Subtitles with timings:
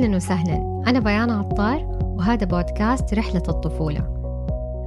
[0.00, 0.82] أهلا وسهلا.
[0.86, 4.00] أنا بيان عطار وهذا بودكاست رحلة الطفولة.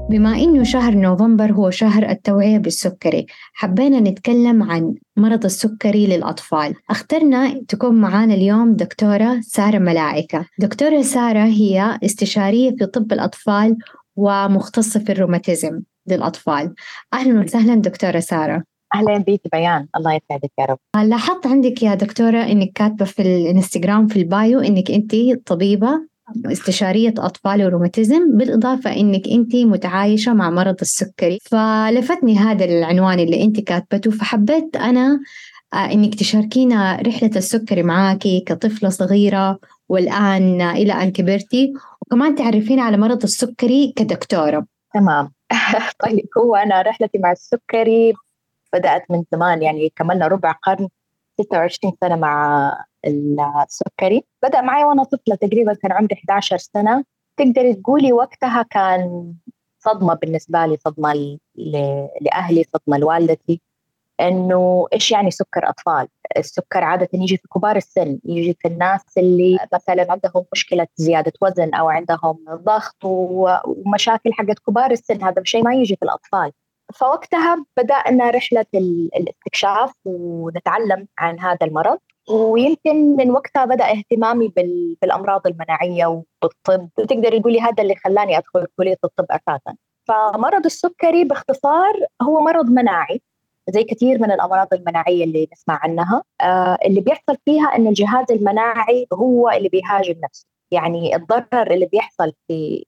[0.09, 6.73] بما إنه شهر نوفمبر هو شهر التوعية بالسكري حبينا نتكلم عن مرض السكري للأطفال.
[6.89, 13.77] اخترنا تكون معانا اليوم دكتورة سارة ملائكة دكتورة سارة هي استشارية في طب الأطفال
[14.15, 16.73] ومختصة في الروماتيزم للأطفال.
[17.13, 18.63] أهلا وسهلا دكتورة سارة.
[18.95, 19.87] أهلا بك بيان.
[19.97, 20.79] الله يسعدك يا رب.
[21.09, 25.15] لاحظت عندك يا دكتورة إنك كاتبة في الانستغرام في ال bio إنك أنت
[25.45, 26.13] طبيبة
[26.45, 31.39] استشارية أطفال وروماتيزم بالإضافة إنك أنت متعايشة مع مرض السكري.
[31.41, 35.19] فلفتني هذا العنوان اللي أنت كاتبته فحبيت أنا
[35.73, 42.97] آه، إنك تشاركينا رحلة السكري معاكي كطفلة صغيرة والآن إلى أن كبرتي وكمان تعرفينا على
[42.97, 44.65] مرض السكري كدكتورة.
[44.93, 45.31] تمام.
[46.05, 48.13] طيب هو أنا رحلتي مع السكري
[48.73, 50.89] بدأت من زمان يعني كملنا ربع قرن
[51.41, 52.85] 26 سنة مع
[53.63, 57.03] السكري بدأ معي وأنا طفلة تقريبا كان عمري 11 سنة
[57.37, 59.33] تقدري تقولي وقتها كان
[59.79, 61.37] صدمة بالنسبة لي صدمة
[62.21, 63.61] لأهلي صدمة لوالدتي
[64.21, 69.59] إنه إيش يعني سكر أطفال؟ السكر عادة يجي في كبار السن، يجي في الناس اللي
[69.73, 75.75] مثلا عندهم مشكلة زيادة وزن أو عندهم ضغط ومشاكل حقت كبار السن، هذا شيء ما
[75.75, 76.51] يجي في الأطفال.
[76.95, 78.65] فوقتها بدأنا رحلة
[79.17, 81.97] الاستكشاف ونتعلم عن هذا المرض.
[82.29, 84.53] ويمكن من وقتها بدأ اهتمامي
[85.01, 86.89] بالأمراض المناعية وبالطب.
[86.97, 89.75] تقدري تقولي هذا اللي خلاني أدخل كلية الطب أساسا.
[90.07, 93.21] فمرض السكري باختصار هو مرض مناعي
[93.69, 96.23] زي كثير من الأمراض المناعية اللي نسمع عنها.
[96.41, 102.33] آه اللي بيحصل فيها إن الجهاز المناعي هو اللي بيهاجم نفسه يعني الضرر اللي بيحصل
[102.47, 102.85] في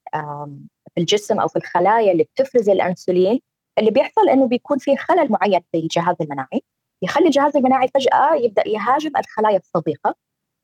[0.94, 3.40] في الجسم أو في الخلايا اللي بتفرز الأنسولين
[3.78, 6.62] اللي بيحصل إنه بيكون في خلل معين في الجهاز المناعي.
[7.02, 10.14] يخلي الجهاز المناعي فجأة يبدأ يهاجم الخلايا الصديقة.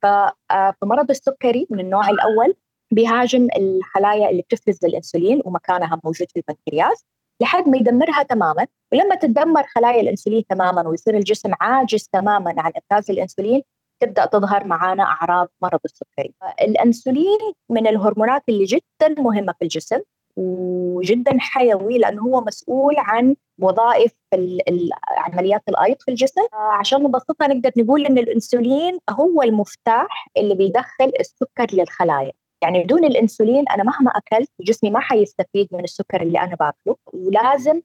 [0.02, 2.54] فمرض السكري من النوع الأول
[2.91, 7.04] بيهاجم الخلايا اللي بتفرز الانسولين ومكانها موجود في البنكرياس
[7.42, 8.66] لحد ما يدمرها تماما.
[8.92, 13.62] ولما تتدمر خلايا الإنسولين تماما ويصير الجسم عاجز تماما عن افراز الإنسولين
[14.00, 16.34] تبدأ تظهر معانا أعراض مرض السكري.
[16.60, 17.38] الانسولين
[17.70, 20.00] من الهرمونات اللي جدا مهمة في الجسم.
[20.37, 24.12] وجدا حيوي لأنه هو مسؤول عن وظائف
[25.19, 26.41] عمليات الأيض في الجسم.
[26.53, 32.32] عشان نبسطها نقدر نقول إن الإنسولين هو المفتاح اللي بيدخل السكر للخلايا.
[32.62, 37.81] يعني بدون الإنسولين أنا مهما أكلت جسمي ما حيستفيد من السكر اللي أنا باكله ولازم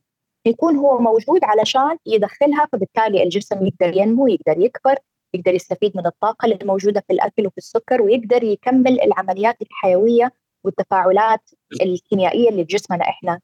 [0.47, 4.96] يكون هو موجود علشان يدخلها فبالتالي الجسم يقدر ينمو يقدر يكبر
[5.34, 10.31] يقدر يستفيد من الطاقة اللي موجودة في الأكل وفي السكر ويقدر يكمل العمليات الحيوية
[10.67, 11.50] والتفاعلات
[11.81, 13.39] الكيميائية اللي في جسمنا إحنا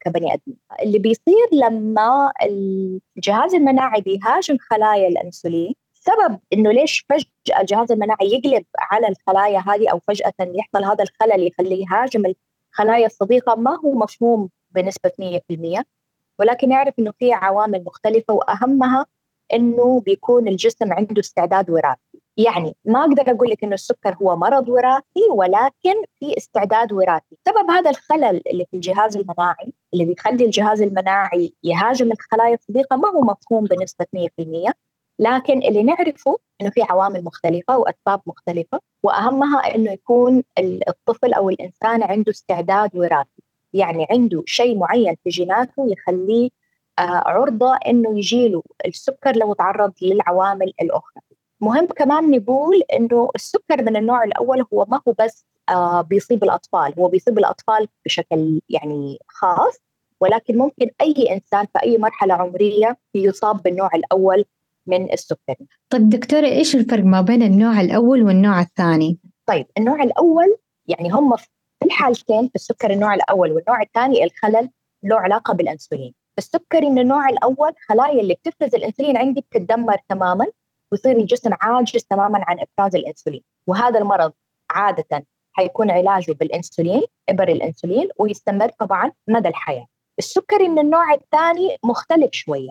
[0.00, 0.58] كبني آدمين.
[0.82, 8.64] اللي بيصير لما الجهاز المناعي بيهاجم خلايا الأنسولين سبب إنه ليش فجأة الجهاز المناعي يقلب
[8.78, 12.22] على الخلايا هذه أو فجأة يحصل هذا الخلل يخليه يهاجم
[12.72, 15.10] الخلايا الصديقة ما هو مفهوم بنسبة
[15.80, 15.82] 100%
[16.38, 19.06] ولكن يعرف إنه في عوامل مختلفة وأهمها
[19.52, 22.13] إنه بيكون الجسم عنده استعداد وراثي.
[22.36, 27.36] يعني ما أقدر أقول لك إنه السكر هو مرض وراثي ولكن في استعداد وراثي.
[27.48, 33.08] سبب هذا الخلل اللي في الجهاز المناعي اللي بيخلي الجهاز المناعي يهاجم الخلايا الصديقة ما
[33.08, 34.72] هو مفهوم بنسبة 100%
[35.18, 40.42] لكن اللي نعرفه إنه في عوامل مختلفة وأسباب مختلفة وأهمها إنه يكون
[40.88, 43.42] الطفل أو الإنسان عنده استعداد وراثي.
[43.72, 46.50] يعني عنده شيء معين في جيناته يخليه
[46.98, 51.22] آه، عرضة إنه يجيله السكر لو تعرض للعوامل الأخرى.
[51.64, 56.94] مهم كمان نقول إنه السكر من النوع الأول هو ما هو بس آه بيصيب الأطفال
[56.98, 59.78] هو بيصيب الأطفال بشكل يعني خاص
[60.20, 64.44] ولكن ممكن أي إنسان في أي مرحلة عمرية يصاب بالنوع الأول
[64.86, 65.66] من السكري.
[65.90, 71.36] طيب دكتورة إيش الفرق ما بين النوع الأول والنوع الثاني؟ طيب النوع الأول يعني هم
[71.36, 71.46] في
[71.84, 74.70] الحالتين في السكر النوع الأول والنوع الثاني الخلل
[75.02, 76.14] له علاقة بالإنسولين.
[76.38, 80.46] السكري من النوع الأول خلايا اللي بتفرز الإنسولين عندي بتتدمر تماما
[80.94, 83.42] ويصير الجسم عاجز تماما عن إفراز الإنسولين.
[83.66, 84.32] وهذا المرض
[84.70, 89.86] عادة حيكون علاجه بالإنسولين إبر الإنسولين ويستمر طبعا مدى الحياة.
[90.18, 92.70] السكري من النوع الثاني مختلف شوية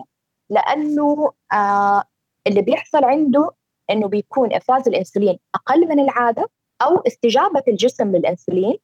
[0.50, 2.04] لأنه آه
[2.46, 3.50] اللي بيحصل عنده
[3.90, 6.50] إنه بيكون إفراز الإنسولين أقل من العادة
[6.82, 8.78] أو استجابة الجسم للإنسولين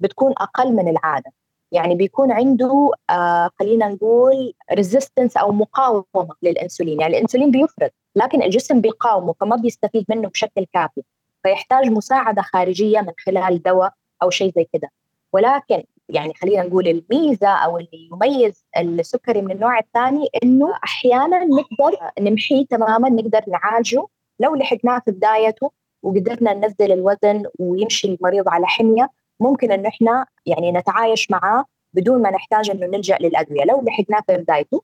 [0.00, 1.32] بتكون أقل من العادة.
[1.72, 7.00] يعني بيكون عنده آه خلينا نقول resistance أو مقاومة للإنسولين.
[7.00, 7.90] يعني الإنسولين بيفرز.
[8.16, 11.02] لكن الجسم بيقاومه فما بيستفيد منه بشكل كافي
[11.42, 14.90] فيحتاج مساعدة خارجية من خلال دواء أو شيء زي كده.
[15.32, 21.98] ولكن يعني خلينا نقول الميزة أو اللي يميز السكري من النوع الثاني إنه أحيانا نقدر
[22.20, 24.06] نمحيه تماما نقدر نعالجه.
[24.40, 25.70] لو لحقناه في بدايته
[26.02, 29.10] وقدرنا ننزل الوزن ويمشي المريض على حمية
[29.40, 33.64] ممكن إنه إحنا يعني نتعايش معاه بدون ما نحتاج إنه نلجأ للأدوية.
[33.64, 34.82] لو لحقناه في بدايته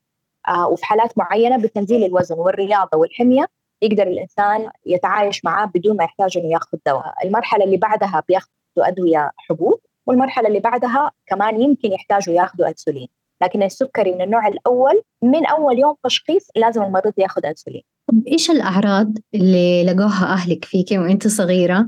[0.69, 3.45] وفي حالات معينة بتنزيل الوزن والرياضة والحمية
[3.81, 9.31] يقدر الإنسان يتعايش معاه بدون ما يحتاج إنه ياخذ دواء، المرحلة اللي بعدها بياخذوا أدوية
[9.37, 13.07] حبوب والمرحلة اللي بعدها كمان يمكن يحتاجوا ياخذوا انسولين،
[13.41, 17.83] لكن السكري من النوع الأول من أول يوم تشخيص لازم المريض ياخذ انسولين.
[18.07, 21.87] طب إيش الأعراض اللي لقوها أهلك فيك وأنت صغيرة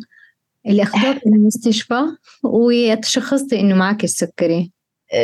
[0.67, 2.01] اللي أخذوك المستشفى
[2.43, 4.71] وتشخصتي إنه معك السكري؟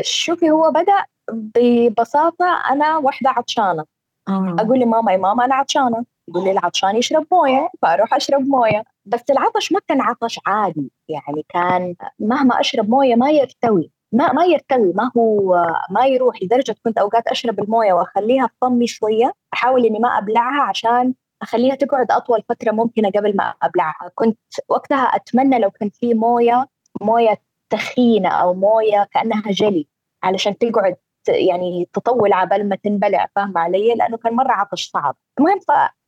[0.01, 3.85] شوفي هو بدأ ببساطة أنا واحدة عطشانة.
[4.27, 4.55] آه.
[4.59, 6.05] أقول لماما يا ماما أنا عطشانة.
[6.31, 8.83] تقول لي العطشان يشرب موية فأروح أشرب موية.
[9.05, 13.91] بس العطش ما كان عطش عادي يعني كان مهما أشرب موية ما يرتوي.
[14.11, 16.43] ما ما يرتوي ما هو ما يروح.
[16.43, 21.75] لدرجة كنت أوقات أشرب الموية وأخليها في فمي شوية أحاول إني ما أبلعها عشان أخليها
[21.75, 24.11] تقعد أطول فترة ممكنة قبل ما أبلعها.
[24.15, 24.39] كنت
[24.69, 26.67] وقتها أتمنى لو كان في موية
[27.01, 27.37] موية
[27.69, 29.87] تخينة أو موية كأنها جلي
[30.23, 30.95] علشان تقعد
[31.29, 35.15] يعني تطول عبال ما تنبلع فاهمة علي؟ لأنه كان مرة عطش صعب.
[35.39, 35.59] المهم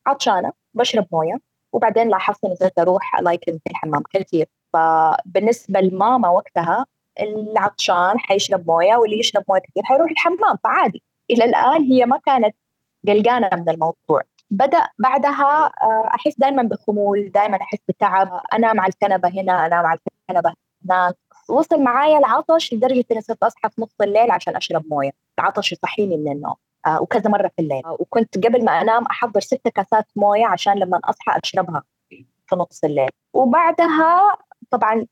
[0.06, 1.40] فعطشانة بشرب موية
[1.74, 4.48] وبعدين لاحظت إني صرت أروح لايكن في الحمام كثير.
[4.74, 6.86] فبالنسبة لماما وقتها
[7.20, 11.04] العطشان حيشرب موية واللي يشرب موية كثير حيروح الحمام فعادي.
[11.32, 12.56] إلى الآن هي ما كانت
[13.08, 14.22] قلقانة من الموضوع.
[14.52, 18.42] بدأ بعدها آه، أحس دائما بخمول دائما أحس بتعب.
[18.54, 20.54] أنام على الكنبة هنا أنام على الكنبة
[20.86, 21.16] هناك.
[21.52, 25.12] وصل معايا العطش لدرجة إني صرت أصحى في نص الليل عشان أشرب موية.
[25.40, 26.56] العطش يصحيني من النوم
[26.86, 27.86] آه وكذا مرة في الليل.
[27.86, 31.84] آه وكنت قبل ما أنام أحضر ست كاسات موية عشان لما أصحى أشربها
[32.48, 33.10] في نص الليل.
[33.34, 34.38] وبعدها
[34.72, 35.06] طبعا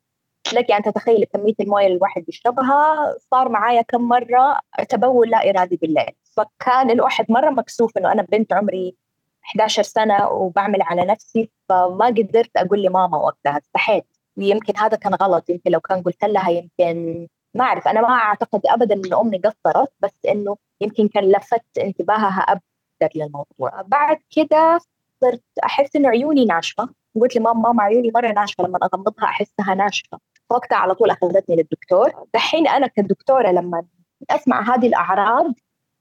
[0.54, 2.96] لك يعني تتخيل كمية الموية اللي الواحد بيشربها
[3.32, 4.60] صار معايا كم مرة
[4.90, 6.12] تبول لا ارادي بالليل.
[6.38, 8.96] فكان الواحد مرة مكسوف إنه أنا بنت عمري
[9.44, 14.19] 11 سنة وبعمل على نفسي فما قدرت أقول لماما وقتها استحيت.
[14.42, 17.88] يمكن هذا كان غلط يمكن لو كان قلت لها يمكن ما أعرف.
[17.88, 23.82] أنا ما أعتقد ابدا إن أمي قصرت بس إنه يمكن كان لفت انتباهها أكثر للموضوع.
[23.82, 24.80] بعد كده
[25.22, 26.90] صرت أحس إنه عيوني ناشفة.
[27.22, 28.64] قلت لماما ماما عيوني مرة ناشفة.
[28.64, 30.20] لما أغمضها أحسها ناشفة.
[30.50, 32.12] وقتها على طول أخذتني للدكتور.
[32.34, 33.84] دحين أنا كدكتورة لما
[34.30, 35.54] أسمع هذه الأعراض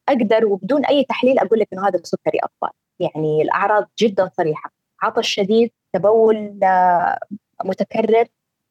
[0.08, 2.70] أقدر وبدون أي تحليل أقول لك إنه هذا سكري أطفال.
[3.00, 4.70] يعني الأعراض جدا صريحة.
[5.02, 7.18] عطش شديد تبول آه،
[7.64, 8.26] متكرر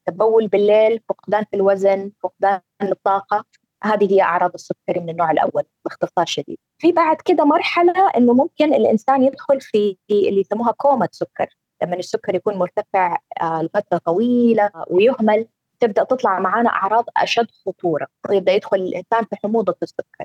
[0.06, 3.44] تبول بالليل فقدان في الوزن فقدان للطاقه
[3.84, 6.58] هذه هي أعراض السكري من النوع الأول باختصار شديد.
[6.78, 12.34] في بعد كده مرحلة إنه ممكن الإنسان يدخل في اللي يسموها كومة سكر لما السكر
[12.34, 15.46] يكون مرتفع آه، لفترة طويلة ويهمل
[15.80, 18.06] تبدأ تطلع معنا أعراض أشد خطورة.
[18.30, 20.24] يبدأ يدخل الإنسان في حموضة السكر.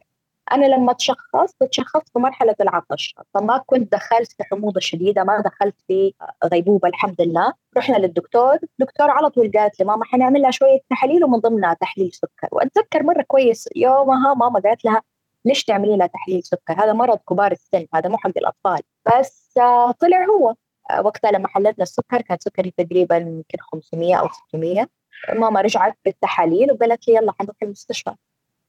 [0.52, 3.16] أنا لما تشخصت تشخصت في مرحلة العطش.
[3.34, 6.14] فما كنت دخلت في حموضة شديدة ما دخلت في
[6.46, 7.54] غيبوبة الحمد لله.
[7.78, 12.12] رحنا للدكتور الدكتور على طول قالت لي ماما حنعمل لها شوية تحاليل ومن ضمنها تحليل
[12.14, 12.48] سكر.
[12.52, 15.02] وأتذكر مرة كويس يومها ماما قالت لها
[15.46, 18.80] ليش تعملي لها تحليل سكر؟ هذا مرض كبار السن هذا مو حق الأطفال.
[19.20, 20.56] بس آه، طلع هو.
[20.92, 24.88] آه، وقتها لما حللنا السكر كان سكري تقريبا يمكن 500 أو 600
[25.34, 28.16] ماما رجعت بالتحاليل وقالت لي يلا حنروح المستشفى.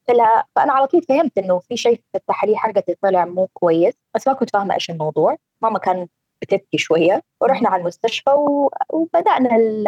[0.09, 4.27] لها فأنا على طول فهمت إنه في شيء في التحاليل حقتي طلع مو كويس بس
[4.27, 5.37] ما كنت فاهمة إيش الموضوع.
[5.61, 6.11] ماما كانت
[6.41, 8.71] بتبكي شوية ورحنا على المستشفى و...
[8.89, 9.87] وبدأنا ال...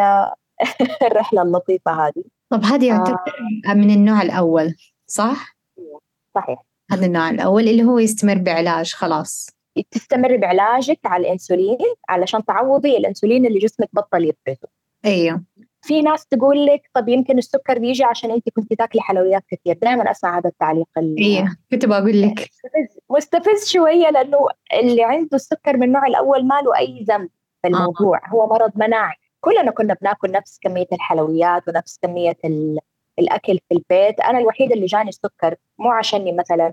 [1.06, 2.24] الرحلة اللطيفة هذه.
[2.50, 3.18] طب هذه يعتبر
[3.68, 3.74] آه.
[3.74, 4.74] من النوع الأول
[5.06, 5.56] صح؟
[6.34, 6.58] صحيح.
[6.90, 9.58] هذا النوع الأول اللي هو يستمر بعلاج خلاص.
[9.90, 14.68] تستمر بعلاجك على الإنسولين علشان تعوضي الإنسولين اللي جسمك بطل يفرزه
[15.04, 15.42] أيوه.
[15.82, 20.10] في ناس تقول لك طب يمكن السكر بيجي عشان انت كنت تاكلي حلويات كثير دائما
[20.10, 22.40] أسمع هذا التعليق إيه كنت بقول لك.
[22.40, 24.38] مستفز, مستفز شوية لأنه
[24.80, 27.28] اللي عنده السكر من النوع الأول ما له أي ذنب
[27.62, 28.18] في الموضوع.
[28.18, 28.28] آه.
[28.28, 29.16] هو مرض مناعي.
[29.40, 32.36] كلنا كنا بناكل نفس كمية الحلويات ونفس كمية
[33.18, 34.20] الأكل في البيت.
[34.20, 36.72] أنا الوحيدة اللي جاني السكر مو عشاني مثلا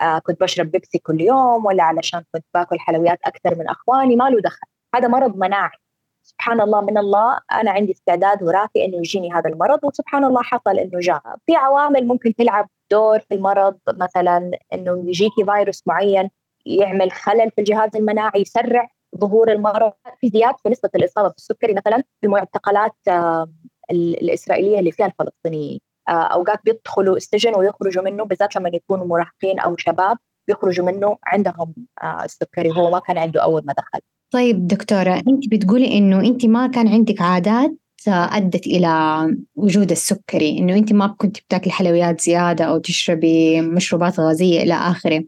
[0.00, 4.30] آه كنت بشرب بيبسي كل يوم ولا علشان كنت باكل حلويات أكثر من أخواني ما
[4.30, 4.66] له دخل.
[4.94, 5.78] هذا مرض مناعي.
[6.26, 10.78] سبحان الله من الله أنا عندي استعداد وراثي إنه يجيني هذا المرض وسبحان الله حصل
[10.78, 11.22] إنه جاء.
[11.46, 16.30] في عوامل ممكن تلعب دور في المرض مثلا إنه يجيكي فيروس معين
[16.66, 19.92] يعمل خلل في الجهاز المناعي يسرع ظهور المرض.
[20.20, 23.48] في زياده في نسبه الإصابة بالسكري مثلا في المعتقلات آه،
[23.90, 25.80] الإسرائيلية اللي فيها الفلسطينيين.
[26.08, 30.18] آه، أوقات بيدخلوا السجن ويخرجوا منه بالذات لما يكونوا مراهقين أو شباب
[30.48, 34.00] بيخرجوا منه عندهم آه، السكري هو ما كان عنده أول ما دخل.
[34.30, 37.76] طيب دكتورة أنت بتقولي إنه أنت ما كان عندك عادات
[38.08, 44.62] أدت إلى وجود السكري إنه أنت ما كنت بتاكلي حلويات زيادة أو تشربي مشروبات غازية
[44.62, 45.24] إلى آخره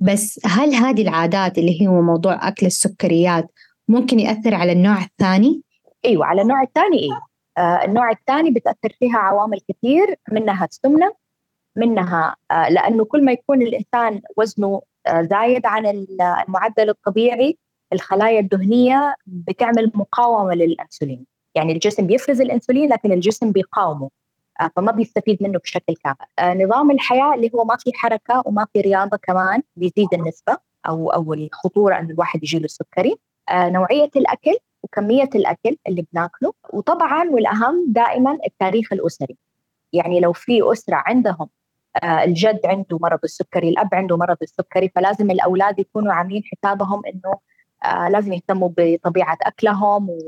[0.00, 3.50] بس هل هذه العادات اللي هو موضوع أكل السكريات
[3.88, 5.62] ممكن يأثر على النوع الثاني؟
[6.04, 7.20] أيوه على النوع الثاني أيوه
[7.58, 11.12] آه النوع الثاني بتأثر فيها عوامل كثير منها السمنة
[11.76, 17.58] منها آه لأنه كل ما يكون الإنسان وزنه آه زايد عن المعدل الطبيعي
[17.92, 21.26] الخلايا الدهنية بتعمل مقاومة للانسولين.
[21.54, 24.10] يعني الجسم بيفرز الانسولين لكن الجسم بيقاومه
[24.60, 26.16] آه، فما بيستفيد منه بشكل كامل.
[26.38, 30.56] آه، نظام الحياة اللي هو ما في حركة وما في رياضة كمان بيزيد النسبة
[30.88, 33.16] أو أو الخطورة إن الواحد يجي له السكري.
[33.48, 39.36] آه، نوعية الأكل وكمية الأكل اللي بناكله وطبعا والأهم دائما التاريخ الأسري.
[39.92, 41.48] يعني لو في أسرة عندهم
[42.04, 47.34] الجد عنده مرض السكري الأب عنده مرض السكري فلازم الأولاد يكونوا عاملين حسابهم إنه
[48.10, 50.18] لازم يهتموا بطبيعة أكلهم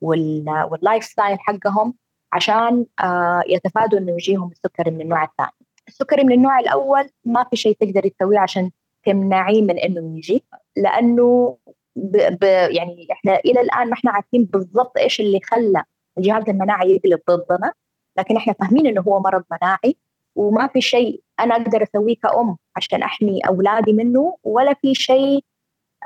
[0.00, 1.94] وال lifestyle حقهم
[2.32, 5.50] عشان آه، يتفادوا إنه يجيهم السكري من النوع الثاني.
[5.88, 8.70] السكري من النوع الأول ما في شيء تقدري تسويه عشان
[9.06, 10.44] تمنعيه من إنه يجي
[10.76, 11.56] لأنه
[11.96, 15.84] ب ب يعني إحنا إلى الآن ما إحنا عارفين بالضبط إيش اللي خلى
[16.18, 17.72] الجهاز المناعي يقلب ضدنا
[18.18, 19.96] لكن إحنا فاهمين إنه هو مرض مناعي
[20.36, 25.44] وما في شيء أنا أقدر أسويه كأم عشان أحمي أولادي منه ولا في شيء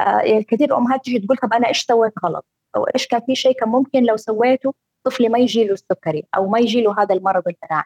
[0.00, 3.52] آه يعني امهات تجي تقول طب أنا إيش سويت غلط؟ أو إيش كان في شيء
[3.52, 4.74] كان ممكن لو سويته
[5.04, 7.84] طفلي ما يجي له السكري أو ما يجي له هذا المرض المناعي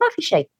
[0.00, 0.50] ما في شيء.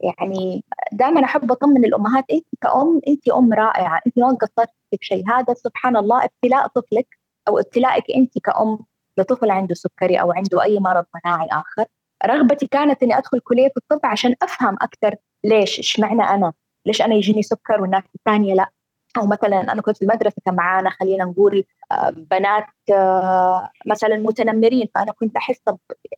[0.00, 5.54] يعني دائما أحب أطمن الأمهات إنت كأم إنت أم رائعة إنت ما قصرتي بشيء هذا
[5.54, 7.18] سبحان الله ابتلاء طفلك
[7.48, 8.78] أو ابتلائك إنت كأم
[9.18, 11.84] لطفل عنده سكري أو عنده أي مرض مناعي آخر.
[12.26, 16.52] رغبتي كانت إني أدخل كلية الطب عشان أفهم أكثر ليش إيش معنى أنا؟
[16.86, 18.70] ليش أنا يجيني سكر والناس الثانية لا؟
[19.18, 24.88] أو مثلا أنا كنت في المدرسة كان معانا خلينا نقول آه، بنات آه، مثلا متنمرين.
[24.94, 25.60] فأنا كنت أحس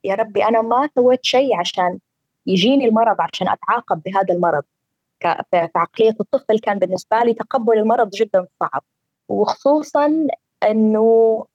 [0.04, 1.98] يا ربي أنا ما سويت شيء عشان
[2.46, 4.62] يجيني المرض عشان أتعاقب بهذا المرض.
[5.20, 8.82] في عقليه الطفل كان بالنسبة لي تقبل المرض جدا صعب.
[9.28, 10.26] وخصوصا
[10.62, 11.46] إنه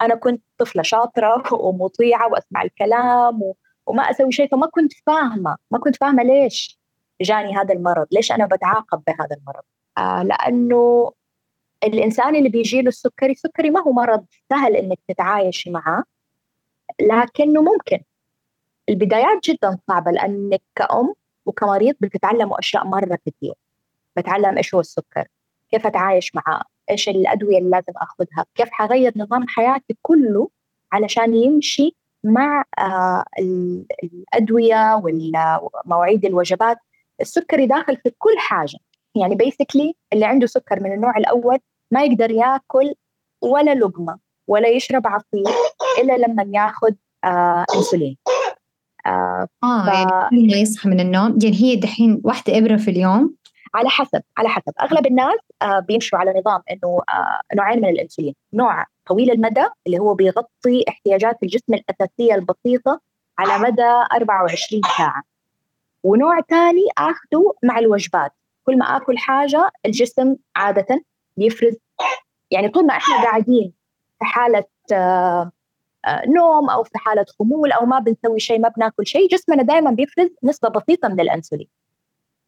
[0.00, 3.42] أنا كنت طفلة شاطرة ومطيعة وأسمع الكلام
[3.86, 4.48] وما أسوي شيء.
[4.48, 6.78] فما كنت فاهمة ما كنت فاهمة ليش
[7.22, 9.62] جاني هذا المرض ليش أنا بتعاقب بهذا المرض.
[9.98, 11.12] آه لأنه
[11.84, 16.04] الإنسان اللي بيجي له السكري السكري ما هو مرض سهل إنك تتعايشي معه
[17.00, 17.98] لكنه ممكن.
[18.88, 21.14] البدايات جدا صعبة لأنك كأم
[21.46, 23.54] وكمريض بتتعلموا أشياء مرة كثير
[24.16, 25.28] بتعلم إيش هو السكر
[25.70, 30.48] كيف أتعايش معاه إيش الأدوية اللي لازم آخذها كيف حغير نظام حياتي كله
[30.92, 35.02] علشان يمشي مع آه الأدوية
[35.62, 36.78] ومواعيد الوجبات.
[37.20, 38.78] السكري داخل في كل حاجة.
[39.18, 41.58] يعني بيسكلي اللي عنده سكر من النوع الأول
[41.90, 42.94] ما يقدر ياكل
[43.42, 45.54] ولا لقمة ولا يشرب عصير
[46.02, 46.92] إلا لما ياخذ
[47.24, 48.16] آه انسولين
[49.06, 49.88] آه, آه ف...
[49.88, 53.34] يعني ما يصحى من النوم يعني هي دحين واحدة إبرة في اليوم.
[53.74, 54.72] على حسب على حسب.
[54.80, 58.34] أغلب الناس آه بيمشوا على نظام إنه آه نوعين من الأنسولين.
[58.52, 63.00] نوع طويل المدى اللي هو بيغطي احتياجات الجسم الأساسية البسيطة
[63.38, 65.22] على مدى 24 ساعة.
[66.04, 68.32] ونوع ثاني اخذه مع الوجبات.
[68.68, 71.04] كل ما آكل حاجة الجسم عادة
[71.36, 71.76] بيفرز.
[72.50, 73.72] يعني طول ما إحنا قاعدين
[74.18, 75.52] في حالة آه،
[76.04, 79.90] آه، نوم أو في حالة خمول أو ما بنسوي شيء ما بناكل شيء جسمنا دائما
[79.90, 81.68] بيفرز نسبة بسيطة من الأنسولين.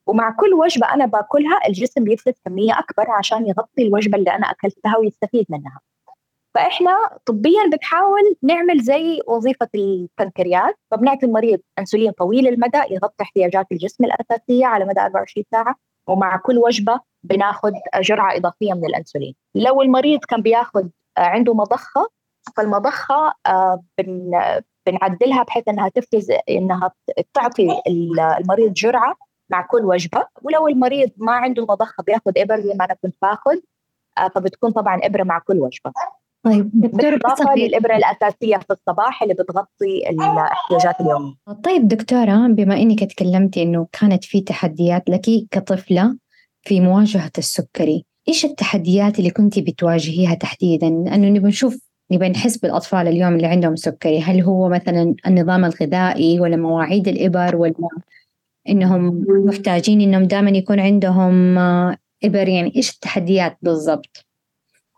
[0.06, 4.96] ومع كل وجبة أنا باكلها الجسم بيفرز كمية أكبر عشان يغطي الوجبة اللي أنا أكلتها
[4.96, 5.80] ويستفيد منها.
[6.54, 10.74] فإحنا طبيا بنحاول نعمل زي وظيفة البنكرياس.
[10.90, 15.89] فبنعطي المريض أنسولين طويل المدى يغطي احتياجات الجسم الأساسية على مدى 24 ساعة.
[16.06, 19.34] ومع كل وجبة بناخذ جرعة إضافية من الأنسولين.
[19.54, 20.88] لو المريض كان بياخذ
[21.18, 22.08] آه، عنده مضخة
[22.56, 23.82] فالمضخة آه،
[24.86, 26.90] بنعدلها بحيث إنها تفرز إنها
[27.34, 29.14] تعطي المريض جرعة
[29.50, 30.26] مع كل وجبة.
[30.42, 33.58] ولو المريض ما عنده مضخه بياخذ إبر زي ما أنا كنت باخذ
[34.18, 35.92] آه، فبتكون طبعا إبرة مع كل وجبة.
[36.44, 43.04] طيب دكتورة بالإضافة للإبرة الأساسية في الصباح اللي بتغطي الاحتياجات اليومية طيب دكتورة بما إنك
[43.04, 46.16] تكلمتي إنه كانت في تحديات لك كطفلة
[46.62, 53.08] في مواجهة السكري إيش التحديات اللي كنت بتواجهيها تحديدا؟ لأنه نبي نشوف نبي نحس بالأطفال
[53.08, 57.74] اليوم اللي عندهم سكري هل هو مثلا النظام الغذائي ولا مواعيد الإبر ولا
[58.68, 64.29] إنهم محتاجين إنهم دائما يكون عندهم آه، إبر يعني إيش التحديات بالضبط؟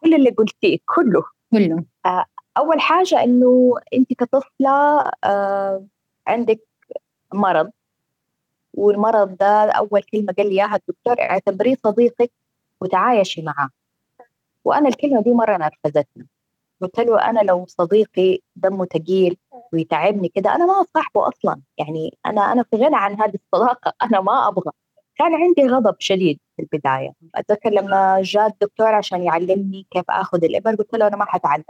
[0.02, 1.24] كل اللي قلتيه كله.
[1.50, 1.84] كله.
[2.06, 2.24] آه
[2.58, 5.84] أول حاجة إنه أنت كطفلة آه
[6.26, 6.60] عندك
[7.34, 7.70] مرض
[8.74, 12.30] والمرض ده أول كلمة قال لي إياها الدكتور اعتبريه صديقك
[12.80, 13.68] وتعايشي معاه.
[14.64, 16.26] وأنا الكلمة دي مرة نرفزتني.
[16.80, 19.36] قلت له أنا لو صديقي دمه ثقيل
[19.72, 21.60] ويتعبني كده أنا ما أصاحبه أصلا.
[21.78, 23.92] يعني أنا أنا في غنى عن هذه الصداقة.
[24.02, 24.72] أنا ما أبغى.
[25.22, 27.12] كان عندي غضب شديد في البداية.
[27.34, 31.64] أتذكر لما جاء الدكتور عشان يعلمني كيف آخذ الإبر قلت له أنا ما حتعلم.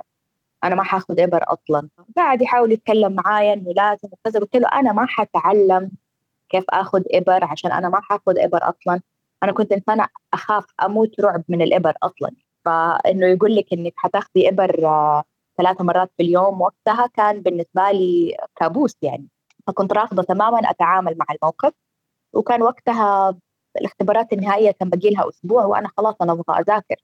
[0.64, 1.88] أنا ما حاخذ إبر أصلا.
[2.16, 5.90] قاعد يحاول يتكلم معايا إنه لازم وكذا قلت له أنا ما حتعلم
[6.48, 9.00] كيف آخذ إبر عشان أنا ما حاخذ إبر أصلا.
[9.42, 12.30] أنا كنت انسانه أخاف أموت رعب من الإبر أصلا.
[12.64, 15.24] فإنه يقول لك إنك حتاخذي إبر آه،
[15.58, 19.28] ثلاث مرات في اليوم وقتها كان بالنسبة لي كابوس يعني.
[19.66, 21.72] فكنت رافضة تماما أتعامل مع الموقف.
[22.34, 23.36] وكان وقتها
[23.80, 26.96] الاختبارات النهائية كان باقي لها أسبوع وأنا خلاص أنا أبغى أذاكر.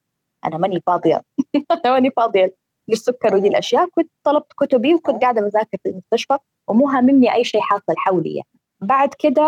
[0.44, 1.22] أنا ماني فاضية.
[1.72, 2.54] أنا ماني فاضية
[2.88, 3.88] للسكر ودي الأشياء.
[3.88, 8.34] كنت طلبت كتبي وكنت قاعدة بذاكر في المستشفى ومو هاممني أي شيء حاصل حولي.
[8.34, 8.48] يعني.
[8.80, 9.42] بعد كده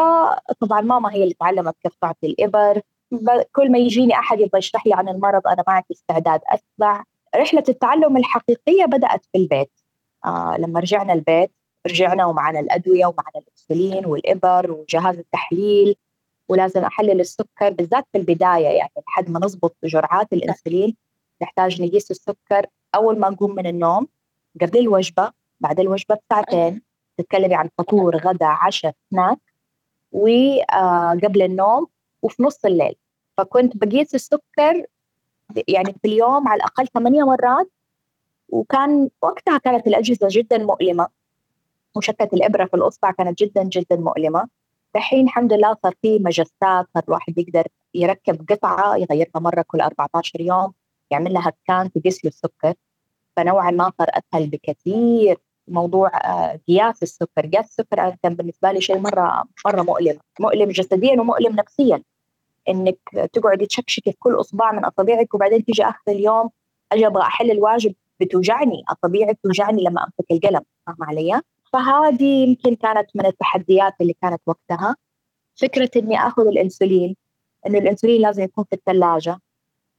[0.60, 2.80] طبعا ماما هي اللي تعلمت كيف تعطي الإبر.
[3.52, 7.04] كل ما يجيني أحد يبغى يشرح لي عن المرض أنا معك استعداد أسمع.
[7.36, 9.70] رحلة التعلم الحقيقية بدأت في البيت.
[10.26, 11.52] آه لما رجعنا البيت
[11.86, 15.96] رجعنا ومعنا الأدوية ومعنا الإنسولين والإبر وجهاز التحليل
[16.48, 20.96] ولازم أحلل السكر بالذات في البداية يعني لحد ما نضبط جرعات الإنسولين
[21.42, 24.08] نحتاج نقيس السكر أول ما نقوم من النوم
[24.60, 26.82] قبل الوجبة بعد الوجبة بساعتين
[27.18, 29.38] تتكلمي عن فطور غدا عشاء سناك
[30.12, 31.86] وقبل النوم
[32.22, 32.94] وفي نص الليل.
[33.36, 34.86] فكنت بقيس السكر
[35.68, 37.70] يعني في اليوم على الأقل ثمانية مرات
[38.48, 41.08] وكان وقتها كانت الأجهزة جدا مؤلمة.
[41.96, 44.48] مشكة الإبرة في الأصبع كانت جدا جدا مؤلمة.
[44.94, 50.40] دحين الحمد لله صار في مجسات صار الواحد يقدر يركب قطعة يغيرها مرة كل 14
[50.40, 50.72] يوم
[51.10, 52.74] يعمل لها سكان تقيس له السكر.
[53.36, 55.38] فنوعا ما صار أسهل بكثير.
[55.68, 57.46] موضوع آه، قياس السكر.
[57.46, 60.18] قياس السكر كان بالنسبة لي شيء مرة مرة مؤلم.
[60.40, 62.02] مؤلم جسديا ومؤلم نفسيا.
[62.68, 62.98] إنك
[63.32, 66.50] تقعدي تشكشكي في كل أصبع من أصابعك وبعدين تيجي آخر اليوم
[66.92, 68.84] أجي أبغى أحل الواجب بتوجعني.
[68.88, 70.62] اصابعي بتوجعني لما أمسك القلم.
[70.86, 71.40] فاهمة علي؟
[71.72, 74.96] فهذه يمكن كانت من التحديات اللي كانت وقتها.
[75.60, 77.16] فكرة إني آخذ الإنسولين
[77.66, 79.38] إنه الإنسولين لازم يكون في الثلاجة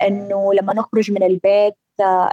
[0.01, 1.75] إنه لما نخرج من البيت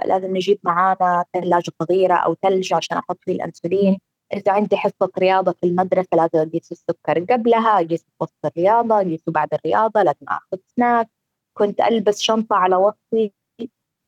[0.05, 3.99] لازم نجيب معانا ثلاجة صغيرة أو ثلج عشان أحط فيه الإنسولين.
[4.33, 9.31] إذا عندي حصة رياضة في المدرسة لازم اقيس السكر قبلها اقيس في وسط الرياضه اقيسه
[9.31, 11.09] بعد الرياضة لازم أخذ سناك
[11.57, 13.33] كنت ألبس شنطة على وسطي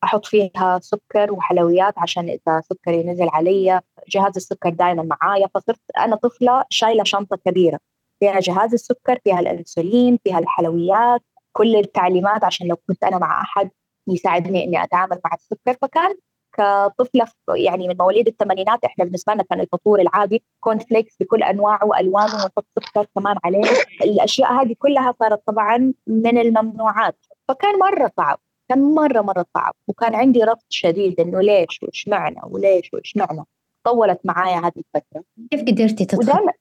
[0.04, 5.48] أحط فيها سكر وحلويات عشان إذا سكري نزل علي جهاز السكر دائما معايا.
[5.56, 7.80] فصرت أنا طفلة شايلة شنطة كبيرة
[8.20, 11.22] فيها جهاز السكر فيها الإنسولين فيها الحلويات
[11.54, 13.70] كل التعليمات عشان لو كنت أنا مع أحد
[14.08, 15.78] يساعدني إني أتعامل مع السكر.
[15.82, 16.16] فكان
[16.58, 21.86] كطفلة يعني من مواليد الثمانينات إحنا بالنسبة لنا كان الفطور العادي corn flakes بكل أنواعه
[21.86, 23.62] وألوانه ونحط سكر كمان عليه.
[24.02, 27.26] الأشياء هذه كلها صارت طبعا من الممنوعات.
[27.48, 28.40] فكان مرة صعب.
[28.72, 29.76] كان مرة مرة صعب.
[29.88, 33.44] وكان عندي رفض شديد إنه ليش وإيش معنى وليش وإيش معنى.
[33.84, 35.24] طولت معايا هذه الفترة.
[35.52, 36.52] كيف قدرتي تدخلي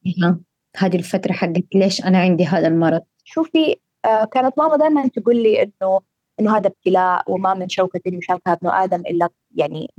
[0.77, 5.63] هذه الفترة حقت ليش أنا عندي هذا المرض؟ شوفي آه كانت ماما دائما تقول لي
[5.63, 6.01] إنه
[6.41, 9.91] إنه هذا ابتلاء وما من شوكة يشاكها ابن آدم إلا يعني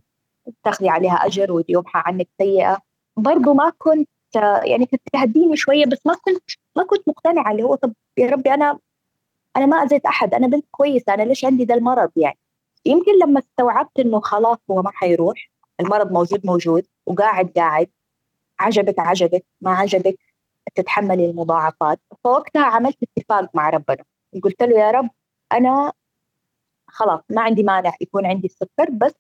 [0.64, 2.78] تاخذي عليها أجر ويومها عنك سيئة.
[3.18, 4.10] برضو ما كنت
[4.64, 6.44] يعني كنت تهديني شوية بس ما كنت
[6.78, 8.80] ما كنت مقتنعة اللي هو طب يا ربي أنا
[9.58, 12.38] أنا ما أذيت أحد أنا بنت كويسة أنا ليش عندي ذا المرض يعني؟
[12.86, 17.90] يمكن لما استوعبت إنه خلاص هو ما حيروح المرض موجود موجود وقاعد قاعد
[18.60, 20.20] عجبك عجبك ما عجبك
[20.76, 22.00] تتحملي المضاعفات.
[22.24, 24.04] فوقتها عملت اتفاق مع ربنا
[24.44, 25.10] قلت له يا رب
[25.52, 25.94] أنا
[26.88, 29.14] خلاص ما عندي مانع يكون عندي السكر بس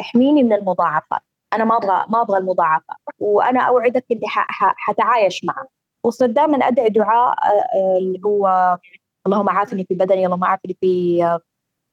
[0.00, 1.20] احميني من المضاعفات.
[1.52, 4.22] أنا ما أبغى ما أبغى المضاعفات وأنا أوعدك إني
[4.58, 5.68] حتعايش معه.
[6.04, 8.78] وصرت دائما أدعي دعاء آه، آه، اللي هو
[9.26, 11.18] اللهم عافني في بدني اللهم عافني في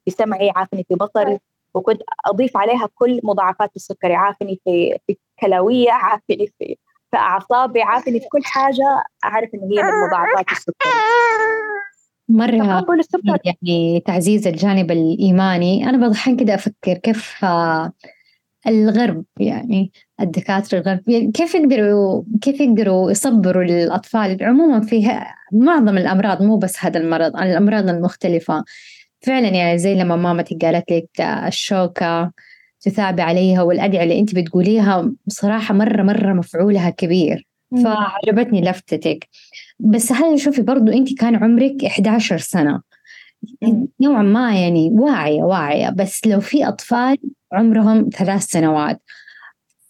[0.05, 1.39] في سمعي عافني في بصري.
[1.73, 6.77] وكنت أضيف عليها كل مضاعفات السكري عافني في في كلاويه عافني في
[7.11, 9.03] في أعصابي عافني في كل حاجة.
[9.25, 10.91] أعرف انه هي من مضاعفات السكري.
[12.29, 15.89] مرة يعني تعزيز الجانب الإيماني.
[15.89, 17.45] أنا بضحك كده أفكر كيف
[18.67, 20.99] الغرب يعني الدكاترة الغرب.
[21.07, 25.19] يعني كيف يقدروا كيف يقدروا يصبروا الأطفال عموما في
[25.51, 28.63] معظم الأمراض مو بس هذا المرض الأمراض المختلفة.
[29.21, 32.31] فعلا يعني زي لما مامتي قالت لك الشوكة
[32.81, 37.47] تثابي عليها والأدعية اللي أنت بتقوليها بصراحة مرة مرة مفعولها كبير.
[37.83, 39.27] فعجبتني لفتتك.
[39.79, 42.81] بس هل شوفي برضو أنت كان عمرك 11 سنة.
[44.01, 45.89] نوعا ما يعني واعية واعية.
[45.89, 47.17] بس لو في أطفال
[47.53, 49.01] عمرهم ثلاث سنوات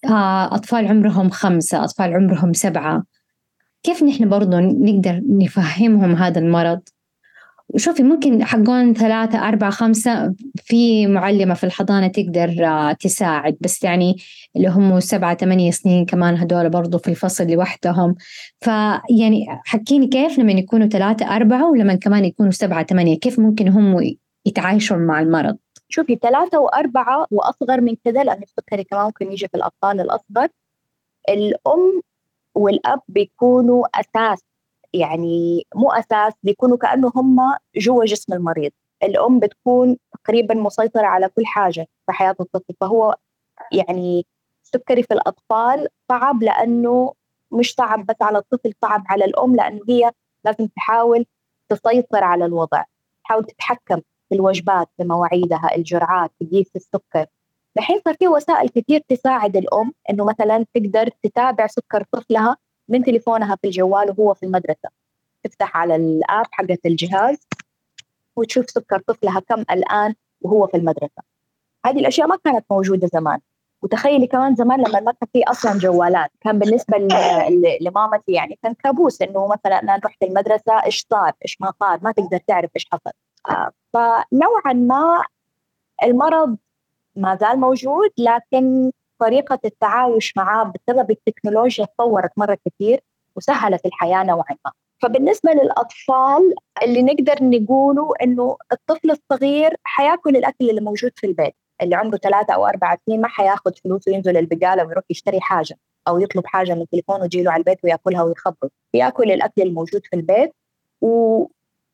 [0.05, 3.03] آه، أطفال عمرهم خمسة أطفال عمرهم سبعة
[3.83, 6.81] كيف نحن برضو نقدر نفهمهم هذا المرض؟
[7.73, 13.57] وشوفي ممكن حقون ثلاثة أربعة خمسة في معلمة في الحضانة تقدر آه، تساعد.
[13.61, 14.15] بس يعني
[14.55, 18.15] اللي هم سبعة ثمانية سنين كمان هدول برضو في الفصل لوحدهم.
[18.61, 24.15] فيعني حكيني كيف لما يكونوا ثلاثة أربعة ولما كمان يكونوا سبعة ثمانية كيف ممكن هم
[24.45, 25.57] يتعايشوا مع المرض؟
[25.89, 30.47] شوفي ثلاثة وأربعة وأصغر من كذا لأن السكري كمان ممكن يجي في الأطفال الأصغر.
[31.29, 32.01] الأم
[32.55, 34.39] والأب بيكونوا أساس
[34.93, 37.37] يعني مو أساس بيكونوا كأنه هم
[37.75, 38.71] جوا جسم المريض.
[39.03, 43.15] الأم بتكون تقريبا مسيطرة على كل حاجة في حياة الطفل فهو
[43.71, 44.25] يعني
[44.63, 47.13] السكري في الأطفال صعب لأنه
[47.51, 50.11] مش صعب بس على الطفل صعب على الأم لأنه هي
[50.45, 51.25] لازم تحاول
[51.69, 52.83] تسيطر على الوضع
[53.23, 57.25] تحاول تتحكم في الوجبات في مواعيدها الجرعات تقيس السكر.
[57.77, 62.57] الحين صار في وسائل كثير تساعد الأم إنه مثلا تقدر تتابع سكر طفلها
[62.89, 64.89] من تليفونها في الجوال وهو في المدرسة.
[65.43, 67.47] تفتح على الآب حقت الجهاز
[68.35, 71.23] وتشوف سكر طفلها كم الآن وهو في المدرسة.
[71.85, 73.39] هذه الأشياء ما كانت موجودة زمان.
[73.81, 76.31] وتخيلي كمان زمان لما ما كان في أصلا جوالات.
[76.41, 76.97] كان بالنسبة
[77.81, 82.11] لمامتي يعني كان كابوس إنه مثلا أنا رحت المدرسة إيش صار؟ إيش ما صار؟ ما
[82.11, 83.11] تقدر تعرف إيش حصل.
[83.49, 85.23] آه فنوعا ما
[86.03, 86.57] المرض
[87.15, 93.01] ما زال موجود لكن طريقة التعايش معاه بسبب التكنولوجيا تطورت مرة كثير
[93.35, 94.71] وسهلت الحياة نوعا ما.
[95.01, 101.55] فبالنسبة للأطفال اللي نقدر نقوله إنه الطفل الصغير حيأكل الأكل اللي موجود في البيت.
[101.81, 106.19] اللي عمره ثلاثة أو أربعة سنين ما حيأخذ فلوس وينزل البقالة ويروح يشتري حاجة أو
[106.19, 110.53] يطلب حاجة من تليفونه ويجي له على البيت ويأكلها ويخبط يأكل الأكل الموجود في البيت
[111.01, 111.45] و...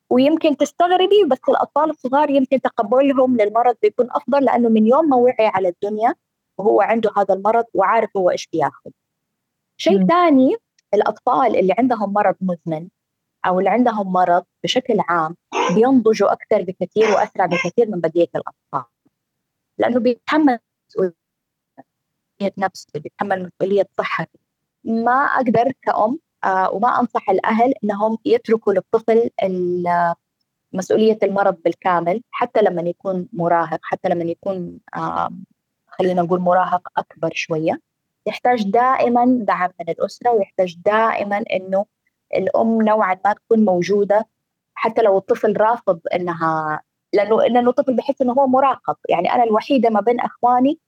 [0.10, 5.48] ويمكن تستغربي بس الأطفال الصغار يمكن تقبلهم للمرض بيكون أفضل لأنه من يوم ما وعي
[5.48, 6.16] على الدنيا
[6.60, 8.91] وهو عنده هذا المرض وعارف هو إيش بياخذ
[9.78, 10.56] شيء ثاني
[10.93, 12.88] الأطفال اللي عندهم مرض مزمن
[13.45, 15.36] أو اللي عندهم مرض بشكل عام
[15.76, 18.91] بينضجوا أكثر بكثير وأسرع بكثير من بقية الأطفال.
[19.78, 21.13] لأنه بيتحمل مسؤولية
[22.58, 24.39] نفسه بيتحمل مسؤولية صحته
[24.84, 29.30] ما أقدر كأم آه وما أنصح الأهل إنهم يتركوا للطفل
[30.74, 35.30] مسؤولية المرض بالكامل حتى لما يكون مراهق حتى لما يكون آه
[36.00, 37.80] خلينا نقول مراهق أكبر شوية.
[38.26, 41.86] يحتاج دائما دعم من الأسرة ويحتاج دائما إنه
[42.36, 44.28] الأم نوعا ما تكون موجودة
[44.76, 46.82] حتى لو الطفل رافض إنها
[47.14, 48.96] لأنه لأنه الطفل بحس إنه هو مراقب.
[49.10, 50.80] يعني أنا الوحيدة ما بين إخواني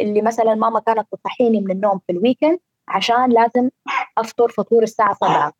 [0.00, 3.70] اللي مثلا ماما كانت تصحيني من النوم في الويكند عشان لازم
[4.18, 5.52] أفطر فطور الساعة 7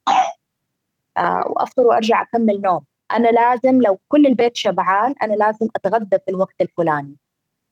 [1.18, 2.84] آه وأفطر وأرجع أكمل نوم.
[3.12, 7.16] أنا لازم لو كل البيت شبعان أنا لازم اتغدى في الوقت الفلاني.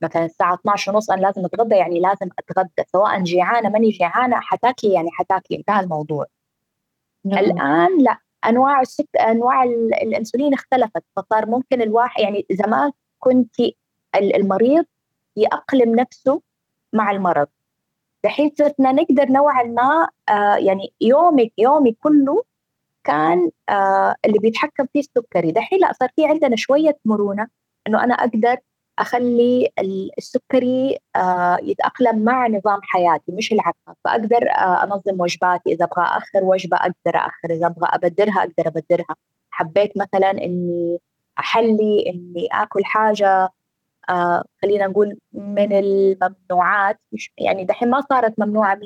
[0.02, 4.92] مثلا الساعة 12 ونص أنا لازم أتغدى يعني لازم أتغدى سواء جيعانة ماني جيعانة حتاكلي
[4.92, 6.26] يعني حتاكلي انتهى الموضوع.
[7.24, 7.38] نعم.
[7.38, 9.16] الآن لا أنواع السك...
[9.16, 9.62] أنواع
[10.02, 13.56] الإنسولين اختلفت فصار ممكن الواحد يعني زمان كنت
[14.14, 14.84] المريض
[15.36, 16.42] يأقلم نفسه
[16.92, 17.48] مع المرض.
[18.24, 22.44] دحين صرنا نقدر نوعا ما آه يعني يومك يومي كله
[23.04, 25.52] كان آه اللي بيتحكم فيه السكري.
[25.52, 27.48] دحين لا صار في عندنا شوية مرونة
[27.88, 28.56] إنه أنا أقدر
[28.98, 29.70] أخلي
[30.18, 35.72] السكري آه يتأقلم مع نظام حياتي مش العكس فأقدر آه أنظم وجباتي.
[35.72, 39.16] إذا أبغى اخر وجبة أقدر اخر إذا أبغى ابدرها أقدر ابدرها
[39.50, 40.98] حبيت مثلا إني
[41.38, 43.48] أحلي إني آكل حاجة
[44.10, 46.98] آه خلينا نقول من الممنوعات.
[47.12, 48.80] مش يعني دحين ما صارت ممنوعة 100%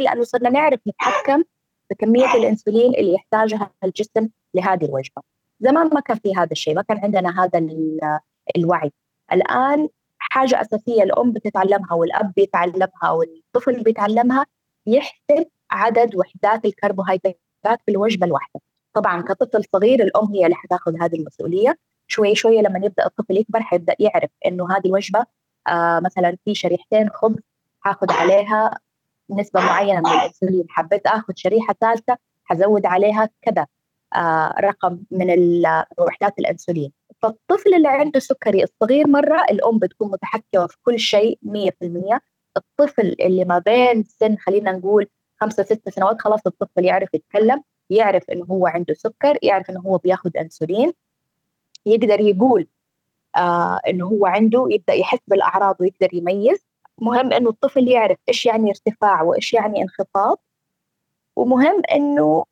[0.00, 1.44] لأنه صرنا نعرف نتحكم
[1.90, 5.22] بكميه الإنسولين اللي يحتاجها الجسم لهذه الوجبة.
[5.60, 7.66] زمان ما كان في هذا الشيء ما كان عندنا هذا
[8.56, 8.92] الوعي.
[9.32, 14.46] الآن حاجة أساسية الأم بتتعلمها والأب بيتعلمها والطفل بيتعلمها
[14.86, 18.60] يحسب عدد وحدات الكربوهيدرات في الوجبة الواحدة.
[18.94, 21.78] طبعا كطفل صغير الأم هي اللي حتاخذ هذه المسؤولية.
[22.08, 25.26] شوي شوي لما يبدأ الطفل يكبر حيبدأ يعرف إنه هذه الوجبة
[25.68, 27.40] آه مثلا في شريحتين خبز
[27.80, 28.78] حاخذ عليها
[29.30, 33.66] نسبة معينة من الأنسولين حبيت آخذ شريحة ثالثة حزود عليها كذا
[34.14, 35.26] آه رقم من
[35.98, 36.92] وحدات الأنسولين.
[37.22, 42.18] فالطفل اللي عنده سكري الصغير مرة الأم بتكون متحكمة في كل شيء 100%
[42.56, 45.08] الطفل اللي ما بين سن خلينا نقول
[45.40, 49.98] خمسة ستة سنوات خلاص الطفل يعرف يتكلم يعرف انه هو عنده سكر يعرف انه هو
[49.98, 50.92] بياخذ إنسولين
[51.86, 52.66] يقدر يقول
[53.36, 56.66] آه انه هو عنده يبدأ يحس بالأعراض ويقدر يميز.
[56.98, 60.38] مهم إنه الطفل يعرف إيش يعني ارتفاع وإيش يعني انخفاض.
[61.36, 62.44] ومهم إنه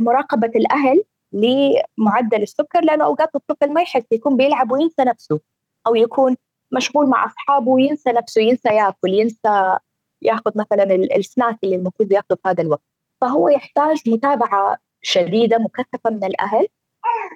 [0.00, 5.40] مراقبة الأهل لمعدل السكر لأنه أوقات الطفل ما يحس يكون بيلعب وينسى نفسه
[5.86, 6.36] أو يكون
[6.72, 9.78] مشغول مع أصحابه وينسى نفسه ينسى ياكل ينسى
[10.22, 12.82] ياخذ مثلا السناك اللي المفروض ياخذه في هذا الوقت.
[13.20, 16.66] فهو يحتاج متابعة شديدة مكثفة من الأهل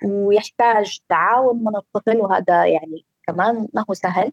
[0.05, 4.33] ويحتاج تعاون من الطفل وهذا يعني كمان ما هو سهل.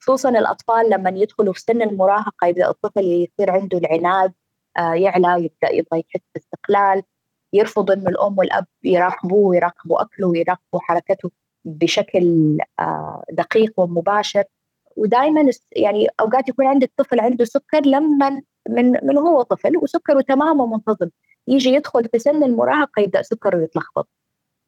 [0.00, 4.32] خصوصا الأطفال لما يدخلوا في سن المراهقة يبدأ الطفل يصير عنده العناد
[4.78, 7.02] آه يعلى يبدأ يبغى يحس باستقلال.
[7.52, 11.30] يرفض إنه الأم والأب يراقبوه ويراقبوا أكله ويراقبوا حركته
[11.64, 14.44] بشكل آه، دقيق ومباشر.
[14.96, 20.60] ودائما يعني أوقات يكون عندك طفل عنده سكر لما من من هو طفل وسكره تمام
[20.60, 21.10] ومنتظم.
[21.48, 24.08] يجي يدخل في سن المراهقة يبدأ سكره يتلخبط.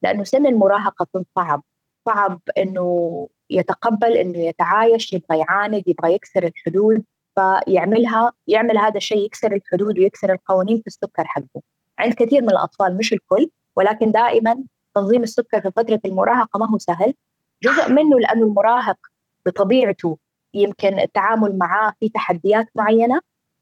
[0.01, 1.63] لأنه سن المراهقة صعب
[2.05, 7.03] صعب إنه يتقبل إنه يتعايش يبغى يعاند يبغى يكسر الحدود.
[7.35, 11.61] فيعملها يعمل هذا الشيء يكسر الحدود ويكسر القوانين في السكر حقه.
[12.03, 14.63] عند كثير من الأطفال مش الكل ولكن دائما
[14.95, 17.13] تنظيم السكر في فترة المراهقة ما هو سهل
[17.63, 18.97] جزء منه لأنه المراهق
[19.45, 20.17] بطبيعته
[20.53, 23.21] يمكن التعامل معاه في تحديات معينة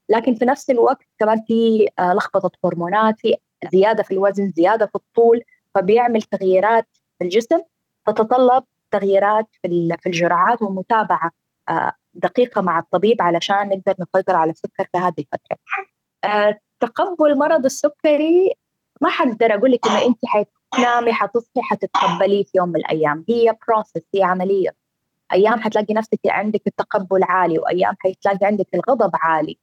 [0.10, 3.36] لكن في نفس الوقت كمان في آه، لخبطة هرمونات في
[3.72, 5.42] زيادة في الوزن زيادة في الطول
[5.76, 6.88] فبيعمل تغييرات
[7.20, 7.62] في الجسم
[8.08, 11.32] تتطلب تغييرات في الجرعات ومتابعة
[11.70, 15.58] آه، دقيقة مع الطبيب علشان نقدر نسيطر على السكر في هذه الفترة.
[16.84, 18.54] آه، تقبل مرض السكري
[19.02, 24.02] ما حقدر أقول لك إنه انت حتنامي حتصحي حتتقبليه في يوم من الأيام، هي process
[24.16, 24.70] هي عملية.
[25.34, 29.58] أيام حتلاقي نفسك عندك التقبل عالي وأيام حتلاقي عندك الغضب عالي.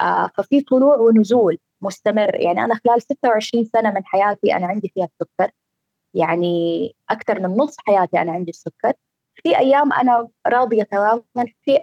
[0.00, 2.34] آه ففي طلوع ونزول مستمر.
[2.34, 5.50] يعني أنا خلال 26 سنة من حياتي أنا عندي فيها السكر.
[6.14, 8.92] يعني أكثر من نص حياتي أنا عندي السكر.
[9.34, 11.22] في أيام أنا راضية تماما
[11.64, 11.78] في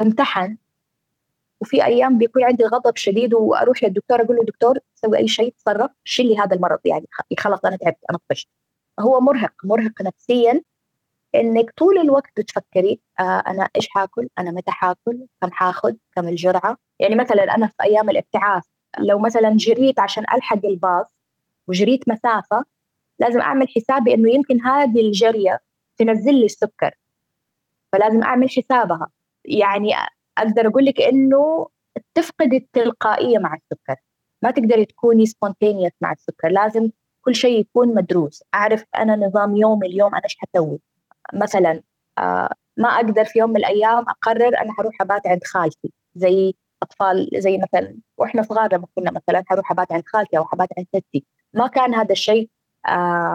[0.00, 0.56] بمتحن
[1.62, 5.90] وفي أيام بيكون عندي غضب شديد وأروح للدكتور أقول له دكتور سوي أي شيء تصرف
[6.04, 7.06] شيل لي هذا المرض يعني
[7.38, 8.48] خلاص أنا تعبت أنا طفشت.
[9.00, 10.62] هو مرهق مرهق نفسيا
[11.34, 16.76] إنك طول الوقت بتفكري آه أنا إيش حاكل؟ أنا متى حاكل؟ كم حاخذ؟ كم الجرعة؟
[17.00, 18.64] يعني مثلا أنا في أيام الابتعاث
[18.98, 21.06] لو مثلا جريت عشان ألحق الباص
[21.68, 22.64] وجريت مسافة
[23.18, 25.60] لازم أعمل حسابي إنه يمكن هذه الجرية
[25.96, 26.94] تنزل لي السكر.
[27.92, 29.08] فلازم أعمل حسابها.
[29.44, 29.94] يعني
[30.38, 31.68] أقدر أقول لك إنه
[32.14, 33.96] تفقد التلقائية مع السكر.
[34.42, 36.48] ما تقدري تكوني spontaneous مع السكر.
[36.48, 36.90] لازم
[37.22, 38.44] كل شيء يكون مدروس.
[38.54, 40.80] أعرف أنا نظام يومي اليوم أنا إيش حسوي.
[41.34, 41.82] مثلا
[42.18, 45.92] آه ما أقدر في يوم من الأيام أقرر أنا حروح أبات عند خالتي.
[46.14, 50.68] زي أطفال زي مثلا وإحنا صغار لما كنا مثلا حروح أبات عند خالتي أو حبات
[50.78, 52.50] عند ستي ما كان هذا الشيء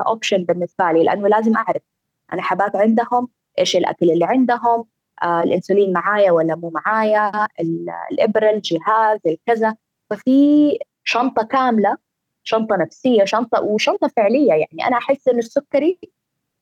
[0.08, 1.82] اوبشن آه بالنسبة لي لأنه لازم أعرف
[2.34, 3.28] أنا حبات عندهم
[3.60, 4.86] إيش الأكل اللي عندهم
[5.24, 7.48] الإنسولين معايا ولا مو معايا
[8.12, 9.76] الإبرة الجهاز الكذا.
[10.10, 11.98] ففي شنطة كاملة
[12.44, 14.54] شنطة نفسية شنطة وشنطة فعلية.
[14.54, 16.00] يعني أنا أحس انه السكري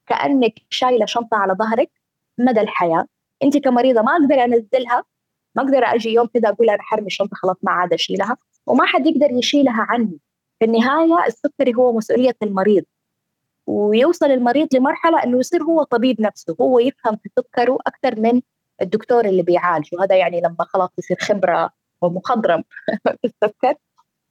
[0.07, 1.91] كأنك شايلة شنطة على ظهرك
[2.37, 3.05] مدى الحياة.
[3.43, 5.03] انت كمريضة ما أقدر أنزلها
[5.55, 8.37] ما أقدر أجي يوم كذا أقول أنا حرمي الشنطة خلاص ما عاد أشيلها.
[8.67, 10.19] وما حد يقدر يشيلها عني.
[10.59, 12.83] في النهاية السكري هو مسؤولية المريض.
[13.67, 18.41] ويوصل المريض لمرحلة إنه يصير هو طبيب نفسه هو يفهم في سكره أكثر من
[18.81, 20.03] الدكتور اللي بيعالجه.
[20.03, 21.69] هذا يعني لما خلاص يصير خبرة
[22.01, 22.63] ومخضرم
[23.21, 23.75] في السكر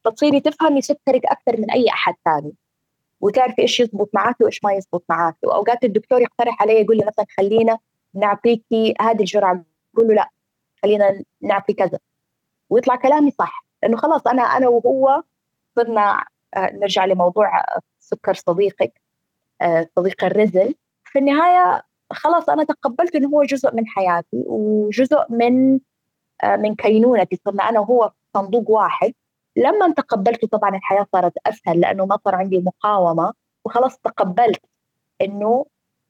[0.04, 2.52] فتصيري تفهمي سكرك أكثر من أي أحد ثاني
[3.20, 7.26] وتعرفي إيش يزبط معك وإيش ما يزبط معك وأوقات الدكتور يقترح علي يقول لي مثلا
[7.38, 7.78] خلينا
[8.14, 10.30] نعطيكي هذه الجرعة أقول له لا
[10.82, 11.98] خلينا نعطي كذا.
[12.70, 15.22] ويطلع كلامي صح لأنه خلاص أنا أنا وهو
[15.76, 16.24] صرنا
[16.56, 17.64] آه، نرجع لموضوع
[18.00, 19.00] سكر صديقك.
[19.96, 20.74] صديق الرزل.
[21.04, 25.80] في النهاية خلاص أنا تقبلت إنه هو جزء من حياتي وجزء من
[26.44, 29.12] آه، من كينونتي صرنا أنا وهو صندوق واحد.
[29.56, 33.32] لما تقبلته طبعا الحياة صارت أسهل لأنه ما صار عندي مقاومة
[33.64, 34.60] وخلاص تقبلت
[35.22, 35.66] إنه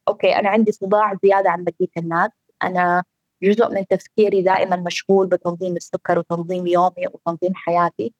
[0.07, 2.31] okay أنا عندي صداع زيادة عن بقية الناس.
[2.63, 3.03] أنا
[3.43, 8.13] جزء من تفكيري دائما مشغول بتنظيم السكر وتنظيم يومي وتنظيم حياتي.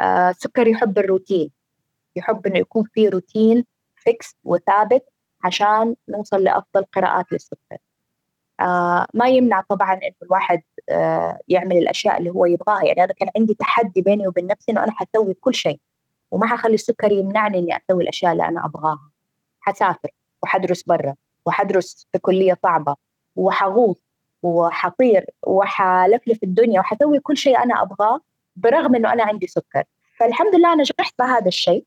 [0.00, 1.50] آه السكر يحب الروتين
[2.16, 3.64] يحب إنه يكون في روتين
[4.00, 5.04] فيكس وثابت
[5.44, 7.78] عشان نوصل لأفضل قراءات للسكر
[8.60, 12.84] آه ما يمنع طبعا إنه الواحد آه يعمل الأشياء اللي هو يبغاها.
[12.84, 15.80] يعني أنا كان عندي تحدي بيني وبين نفسي إنه أنا حسوي كل شيء
[16.30, 19.10] وما حخلي السكر يمنعني إني أسوي الأشياء اللي أنا أبغاها.
[19.60, 20.08] حسافر
[20.42, 21.14] وحدرس برا
[21.46, 22.96] وحدرس في كلية صعبة
[23.36, 24.02] وحغوص
[24.42, 28.20] وحطير وحلفلف الدنيا وحسوي كل شيء أنا أبغاه
[28.56, 29.84] برغم إنه أنا عندي سكر.
[30.18, 31.84] فالحمد لله نجحت بهذا الشيء.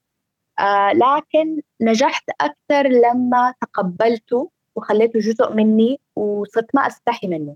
[0.59, 7.55] آه لكن نجحت أكثر لما تقبلته وخليته جزء مني وصرت ما أستحي منه.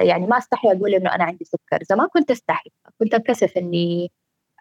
[0.00, 1.84] يعني ما أستحي أقول إنه أنا عندي سكر.
[1.90, 2.70] زمان كنت أستحي.
[3.00, 4.12] كنت انكسف إني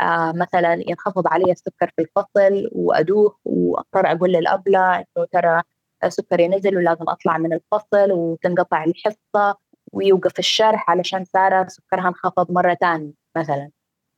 [0.01, 5.61] آه مثلا ينخفض علي السكر في الفصل وأدوخ وأضطر أقول للأبلة إنه ترى
[6.07, 9.57] سكري نزل ولازم أطلع من الفصل وتنقطع الحصة
[9.93, 13.69] ويوقف الشرح علشان ساره سكرها انخفض مرة ثانية مثلا.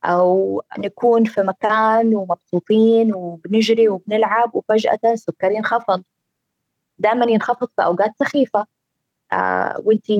[0.04, 6.02] أو نكون في مكان ومبسوطين وبنجري وبنلعب وفجأة سكري ينخفض
[6.98, 8.66] دائما ينخفض في أوقات سخيفة.
[9.32, 10.10] آه وانت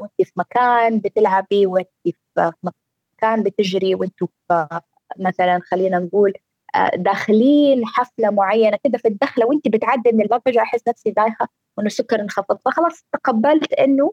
[0.00, 4.28] وانت في مكان بتلعبي وانت في مكان بتجري وإنتوا
[5.18, 6.32] مثلا خلينا نقول
[6.74, 11.48] آه، داخلين حفلة معينة كده في الدخلة وانت بتعدي من الباب فجاه أحس نفسي دايخه
[11.76, 12.58] وانه السكر انخفض.
[12.64, 14.12] فخلاص تقبلت إنه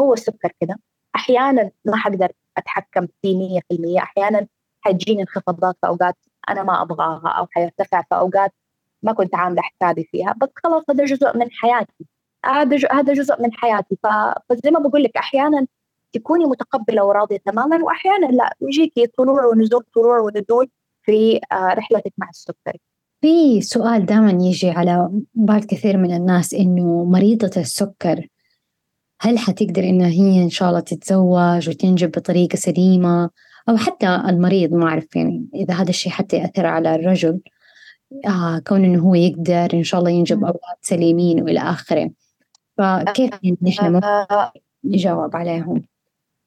[0.00, 0.78] هو السكر كده.
[1.16, 4.46] أحيانا ما حقدر أتحكم فيه 100% أحيانا
[4.80, 6.16] حتجيني انخفاضات في أوقات
[6.48, 8.52] أنا ما أبغاها أو حيرتفع في أوقات
[9.02, 10.34] ما كنت عاملة حسابي فيها.
[10.42, 12.06] بس خلاص هذا جزء من حياتي.
[12.44, 13.96] هذا هذا جزء من حياتي.
[14.48, 15.66] فزي ما بقول لك أحيانا
[16.12, 18.56] تكوني متقبلة وراضية تماما وأحيانا لا.
[18.60, 20.70] يجيكي طلوع ونزول طلوع ونزول
[21.02, 22.80] في آه، رحلتك مع السكري
[23.20, 28.28] في سؤال دائما يجي على بال كثير من الناس إنه مريضة السكر
[29.24, 33.30] هل حتقدر إنها هي إن شاء الله تتزوج وتنجب بطريقة سليمة؟
[33.68, 37.40] أو حتى المريض ما أعرف يعني إذا هذا الشيء حتى يأثر على الرجل
[38.26, 42.10] آه كون إنه هو يقدر إن شاء الله ينجب أولاد سليمين وإلى آخره.
[42.78, 44.52] فكيف يعني نحن ممكن آه،
[44.84, 45.84] نجاوب عليهم؟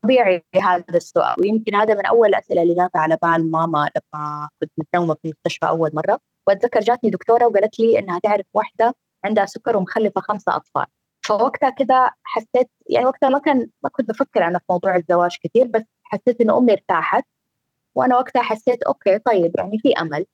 [0.03, 4.71] طبيعي هذا السؤال ويمكن هذا من أول الاسئله اللي جات على بال ماما لما كنت
[4.77, 6.19] متنومه في المستشفى أول مرة.
[6.47, 10.85] وأتذكر جاتني دكتورة وقالت لي إنها تعرف واحدة عندها سكر ومخلفة خمسة أطفال.
[11.27, 15.67] فوقتها كده حسيت يعني وقتها ما كان ما كنت بفكر أنا في موضوع الزواج كثير
[15.67, 17.25] بس حسيت انه أمي ارتاحت
[17.95, 20.25] وأنا وقتها حسيت okay طيب يعني في أمل.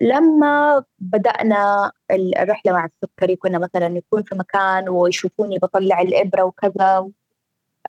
[0.00, 7.10] لما بدأنا الرحلة مع السكري كنا مثلا نكون في مكان ويشوفوني بطلع الإبرة وكذا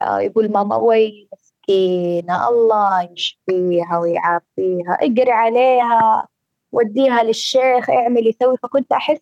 [0.01, 6.27] آه، يقول ماما وي مسكينة الله يشفيها ويعافيها اقري عليها
[6.71, 8.57] وديها للشيخ اعملي سوي.
[8.63, 9.21] فكنت أحس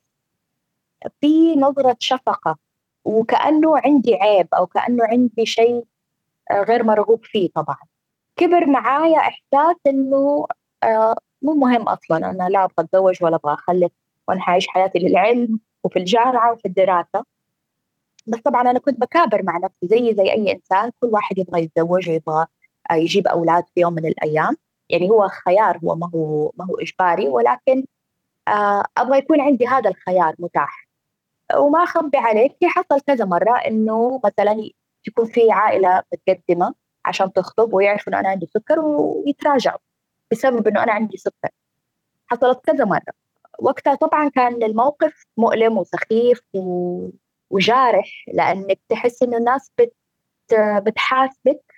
[1.22, 2.69] في نظرة شفقة.
[3.06, 5.86] وكأنه عندي عيب أو كأنه عندي شيء
[6.52, 7.78] آه، غير مرغوب فيه طبعا.
[8.38, 10.46] كبر معايا إحساس إنه
[10.84, 13.92] آه، مو مهم أصلا أنا لا أبغى أتزوج ولا أبغى أخلف
[14.28, 17.26] وأنا حعيش حياتي للعلم وفي الجامعة وفي الدراسة.
[18.28, 22.10] بس طبعا أنا كنت بكابر مع نفسي زي زي أي إنسان كل واحد يبغى يتزوج
[22.10, 22.46] ويبغى
[22.92, 24.58] آه، يجيب أولاد في يوم من الأيام.
[24.90, 27.86] يعني هو خيار هو ما هو ما هو إجباري ولكن
[28.98, 30.89] أبغى يكون عندي هذا الخيار متاح.
[31.58, 34.70] وما أخبي عليك حصل كذا مرة إنه مثلا
[35.06, 36.74] تكون في عائلة متقدمة
[37.06, 39.80] عشان تخطب ويعرفوا إنه أنا عندي سكر ويتراجعوا
[40.32, 41.50] بسبب إنه أنا عندي سكر.
[42.28, 43.14] حصلت كذا مرة.
[43.60, 47.08] وقتها طبعا كان الموقف مؤلم وسخيف و...
[47.50, 49.94] وجارح لأنك تحس إنه الناس بت
[50.54, 51.74] بتحاسبك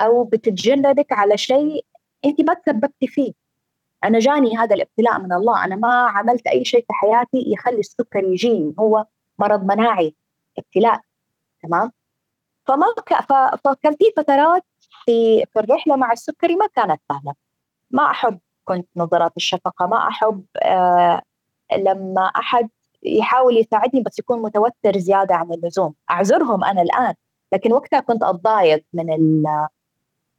[0.00, 1.84] أو بتتجندك على شيء
[2.24, 3.32] أنت ما تسببتي فيه.
[4.04, 8.24] أنا جاني هذا الابتلاء من الله أنا ما عملت أي شيء في حياتي يخلي السكر
[8.24, 9.06] يجيني هو
[9.38, 10.14] مرض مناعي
[10.58, 11.00] ابتلاء
[11.62, 11.92] تمام؟
[12.66, 13.14] فما ك...
[13.14, 13.32] ف...
[13.88, 14.64] في فترات
[15.04, 17.34] في في الرحلة مع السكري ما كانت سهلة.
[17.90, 21.22] ما أحب كنت نظرات الشفقة ما أحب آه
[21.76, 22.68] لما أحد
[23.02, 25.94] يحاول يساعدني بس يكون متوتر زيادة عن اللزوم.
[26.10, 27.14] أعذرهم أنا الآن
[27.52, 29.44] لكن وقتها كنت أتضايق من ال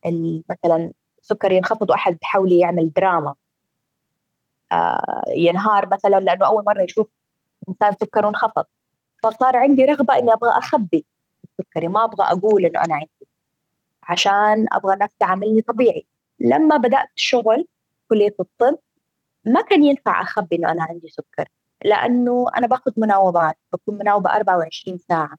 [0.06, 0.92] ال مثلا
[1.22, 3.36] سكر ينخفض وأحد بيحاول يعمل دراما.
[5.28, 7.08] ينهار مثلا لأنه أول مرة يشوف
[7.70, 8.66] إنسان سكره انخفض
[9.24, 11.06] فصار عندي رغبة إني أبغى أخبي
[11.60, 13.28] السكري ما أبغى أقول إنه أنا عندي.
[14.04, 16.06] عشان أبغى الناس تعاملني طبيعي.
[16.40, 17.68] لما بدأت شغل
[18.10, 18.78] كلية الطب
[19.46, 21.48] ما كان ينفع أخبي إنه أنا عندي سكر
[21.86, 25.38] لأنه أنا باخذ مناوبات بكون مناوبة 24 ساعة.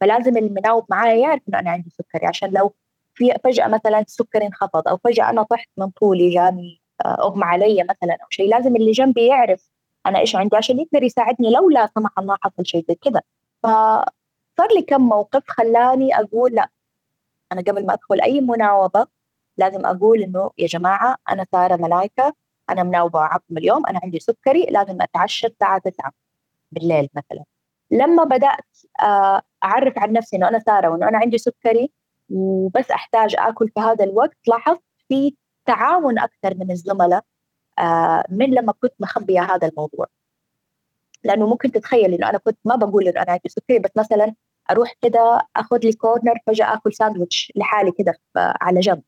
[0.00, 2.74] فلازم المناوب معايا يعرف إنه أنا عندي سكري عشان لو
[3.14, 7.84] في فجأة مثلا السكر انخفض أو فجأة أنا طحت من طولي جاني آه، اغمى علي
[7.90, 9.70] مثلا أو شيء لازم اللي جنبي يعرف
[10.06, 13.22] أنا إيش عندي عشان يقدر يساعدني لو لا سمح الله حصل شيء زي كذا.
[13.62, 16.68] فصار لي كم موقف خلاني أقول لا.
[17.52, 19.06] أنا قبل ما أدخل أي مناوبة
[19.58, 22.34] لازم أقول إنه يا جماعة أنا سارة ملايكة
[22.70, 26.12] أنا مناوبة عقم اليوم أنا عندي سكري لازم أتعشى الساعة 9
[26.72, 27.44] بالليل مثلا.
[27.90, 28.66] لما بدأت
[29.02, 31.92] آه، أعرف عن نفسي إنه أنا سارة وإنه أنا عندي سكري
[32.30, 35.36] وبس أحتاج آكل في هذا الوقت لاحظت في
[35.68, 37.24] تعاون أكثر من الزملاء
[37.78, 40.06] آه، من لما كنت مخبية هذا الموضوع.
[41.24, 44.34] لأنه ممكن تتخيل إنه أنا كنت ما بقول إنه أنا عندي سكري بس مثلا
[44.70, 49.02] أروح كده آخذ لي corner فجأة آكل ساندويتش لحالي كده على جنب.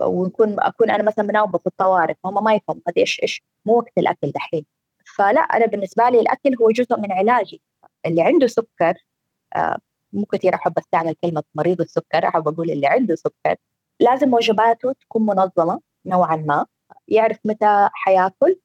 [0.00, 3.98] ونكون أكون أنا مثلا مناوبة في الطوارئ فهم ما يفهموا هذا إيش إيش مو وقت
[3.98, 4.66] الأكل دحين.
[5.16, 7.62] فلا أنا بالنسبة لي الأكل هو جزء من علاجي.
[8.06, 8.94] اللي عنده سكر
[9.56, 9.78] آه
[10.12, 13.56] مو كثير أحب أستعمل كلمة مريض السكر أحب أقول اللي عنده سكر
[14.00, 15.93] لازم وجباته تكون منظمة.
[16.06, 16.66] نوعا ما.
[17.08, 18.60] يعرف متى حيأكل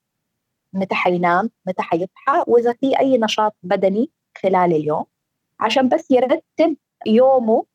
[0.74, 4.12] متى حينام متى حيصحى وإذا في أي نشاط بدني
[4.44, 5.06] خلال اليوم.
[5.60, 6.78] عشان بس يرتب
[7.08, 7.66] يومه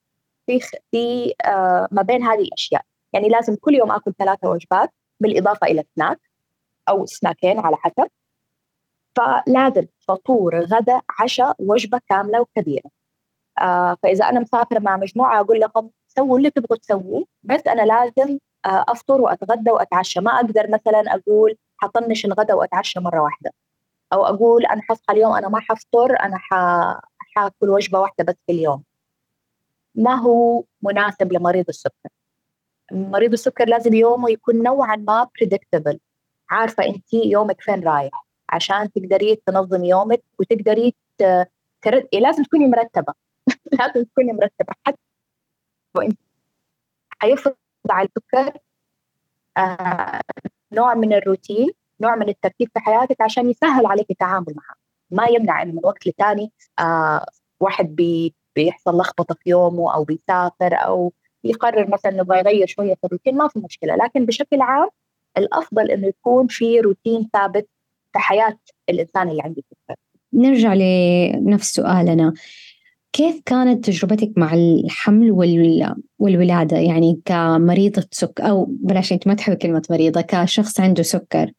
[0.46, 0.60] في
[0.90, 2.82] في آه ما بين هذه الأشياء.
[3.12, 4.90] يعني لازم كل يوم آكل ثلاثة وجبات
[5.20, 6.20] بالإضافة إلى سناك
[6.88, 8.08] أو سناكين على حسب.
[9.16, 12.90] فلازم فطور غدا عشاء وجبة كاملة وكبيرة.
[13.60, 18.38] آه فإذا أنا مسافرة مع مجموعة أقول لهم سووا اللي تبغوا تسووه بس أنا لازم
[18.64, 20.20] أفطر وأتغدى وأتعشى.
[20.20, 23.52] ما أقدر مثلا أقول حطنش الغداء وأتعشى مرة واحدة.
[24.12, 26.38] أو أقول أنا حصحى اليوم أنا ما حفطر أنا
[27.36, 28.82] حاكل وجبة واحدة بس في اليوم.
[29.94, 32.08] ما هو مناسب لمريض السكر.
[32.92, 36.00] مريض السكر لازم يومه يكون نوعا ما بريدكتبل
[36.50, 38.26] عارفة أنت يومك فين رايح.
[38.50, 40.94] عشان تقدري تنظمي يومك وتقدري
[41.82, 43.14] ترد لازم تكوني مرتبة.
[43.80, 44.74] لازم تكوني مرتبة.
[44.86, 44.98] حتى
[45.96, 46.18] وانت
[47.18, 47.54] حيفرض
[47.90, 48.58] على السكر
[49.56, 50.20] آه
[50.72, 51.68] نوع من الروتين
[52.00, 54.76] نوع من الترتيب في حياتك عشان يسهل عليك التعامل معها
[55.10, 57.26] ما يمنع انه من وقت لتاني آه
[57.60, 61.12] واحد بي بيحصل لخبطة في يومه أو بيسافر أو
[61.44, 63.96] يقرر مثلا إنه يغير شوية في الروتين ما في مشكلة.
[63.96, 64.88] لكن بشكل عام
[65.38, 67.68] الأفضل إنه يكون في روتين ثابت
[68.12, 68.58] في حياة
[68.88, 69.96] الإنسان اللي عنده سكر.
[70.32, 72.34] نرجع لنفس سؤالنا.
[73.14, 75.30] كيف كانت تجربتك مع الحمل
[76.18, 81.52] والولادة يعني كمريضة سكر أو بلاش أنت ما تحب كلمة مريضة كشخص عنده سكر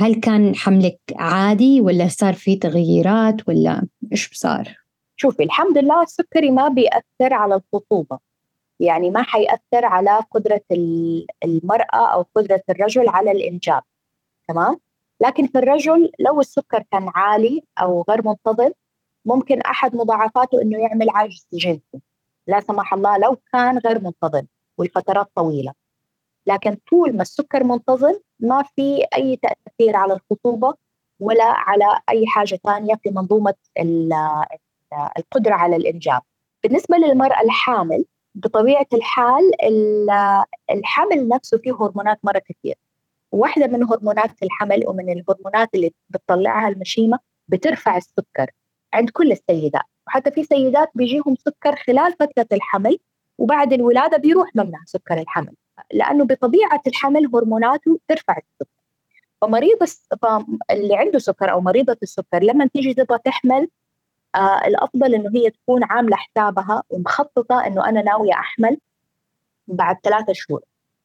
[0.00, 4.76] هل كان حملك عادي ولا صار في تغييرات ولا إيش صار؟
[5.16, 8.18] شوفي الحمد لله السكري ما بيأثر على الخطوبة
[8.80, 10.62] يعني ما حيأثر على قدرة
[11.44, 13.82] المرأة أو قدرة الرجل على الإنجاب
[14.48, 14.80] تمام؟
[15.20, 18.70] لكن في الرجل لو السكر كان عالي أو غير منتظم
[19.24, 22.00] ممكن أحد مضاعفاته إنه يعمل عجز جنسي
[22.46, 24.46] لا سمح الله لو كان غير منتظم
[24.78, 25.72] والفترات طويلة.
[26.46, 30.74] لكن طول ما السكر منتظم ما في أي تأثير على الخطوبة
[31.20, 33.54] ولا على أي حاجة ثانية في منظومة
[35.18, 36.22] القدرة على الإنجاب.
[36.62, 38.04] بالنسبة للمرأة الحامل
[38.34, 39.50] بطبيعة الحال
[40.70, 42.74] الحمل نفسه فيه هرمونات مرة كثير.
[43.32, 47.18] واحدة من هرمونات الحمل ومن الهرمونات اللي بتطلعها المشيمة
[47.48, 48.50] بترفع السكر.
[48.94, 49.82] عند كل السيدات.
[50.06, 52.98] وحتى في سيدات بيجيهم سكر خلال فترة الحمل
[53.38, 55.54] وبعد الولادة بيروح منها سكر الحمل
[55.92, 58.80] لأنه بطبيعة الحمل هرموناته ترفع السكر.
[59.40, 59.78] فمريض
[60.70, 63.68] اللي عنده سكر أو مريضة السكر لما تيجي تبغى تحمل
[64.34, 68.78] آه الأفضل إنه هي تكون عاملة حسابها ومخططة إنه أنا ناوية أحمل
[69.68, 70.60] بعد ثلاثة شهور.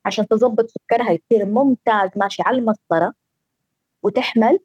[0.05, 3.13] عشان تظبط سكرها يصير ممتاز ماشي على المسطرة
[4.03, 4.59] وتحمل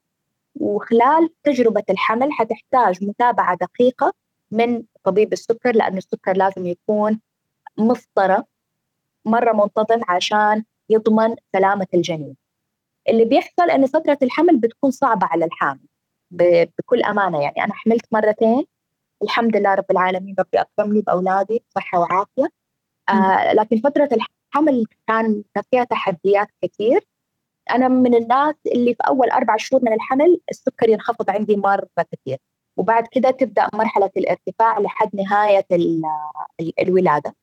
[0.60, 4.12] وخلال تجربة الحمل حتحتاج متابعة دقيقة
[4.50, 7.20] من طبيب السكر لأن السكر لازم يكون
[7.78, 8.46] مسطره
[9.24, 12.36] مرة منتظم عشان يضمن سلامة الجنين.
[13.08, 15.86] اللي بيحصل إنه فترة الحمل بتكون صعبة على الحامل
[16.30, 17.42] بكل أمانة.
[17.42, 18.64] يعني أنا حملت مرتين
[19.22, 22.48] الحمد لله رب العالمين ربي أكرمني بأولادي بصحه وعافية.
[23.08, 27.06] آه لكن فترة الحمل كان فيها تحديات كثير.
[27.74, 32.38] أنا من الناس اللي في أول أربع شهور من الحمل السكر ينخفض عندي مرة كثير.
[32.76, 35.66] وبعد كده تبدأ مرحلة الارتفاع لحد نهاية
[36.82, 37.34] الولادة.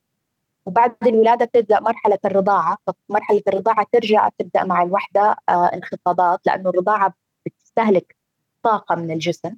[0.66, 2.78] وبعد الولادة تبدا مرحلة الرضاعة.
[2.86, 7.14] فمرحلة الرضاعة ترجع تبدأ مع الوحدة آه انخفاضات لأنه الرضاعة
[7.46, 8.16] بتستهلك
[8.62, 9.56] طاقة من الجسم.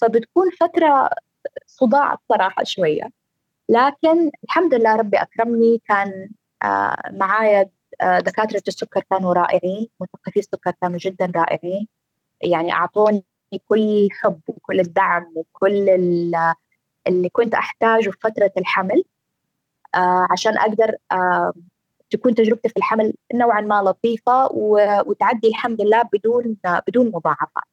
[0.00, 1.10] فبتكون فترة
[1.66, 3.10] صداع بصراحة شوية.
[3.68, 6.30] لكن الحمد لله ربي أكرمني كان
[6.62, 7.70] آه، معايا
[8.00, 11.88] آه، دكاترة السكر كانوا رائعين مثقفي السكر كانوا جدا رائعين.
[12.40, 13.24] يعني أعطوني
[13.66, 15.88] كل حب وكل الدعم وكل
[17.08, 19.04] اللي كنت أحتاجه في فترة الحمل
[19.94, 20.96] آه، عشان أقدر
[22.10, 24.48] تكون تجربتي في الحمل نوعا ما لطيفة
[25.06, 27.64] وتعدي الحمد لله بدون بدون مضاعفات.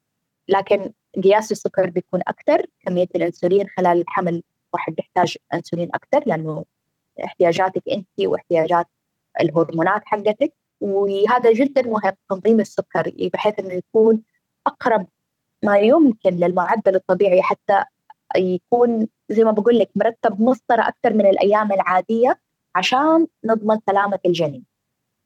[0.47, 0.93] لكن
[1.23, 4.43] قياس السكر بيكون أكثر كمية الأنسولين خلال الحمل
[4.73, 6.65] واحد بيحتاج أنسولين أكثر لأنه
[7.25, 8.87] احتياجاتك انت واحتياجات
[9.41, 14.21] الهرمونات حقتك وهذا جدا مهم تنظيم السكر بحيث إنه يكون
[14.67, 15.07] أقرب
[15.63, 17.83] ما يمكن للمعدل الطبيعي حتى
[18.37, 22.39] يكون زي ما بقول لك مرتب مسطره أكثر من الأيام العادية
[22.75, 24.65] عشان نضمن سلامة الجنين.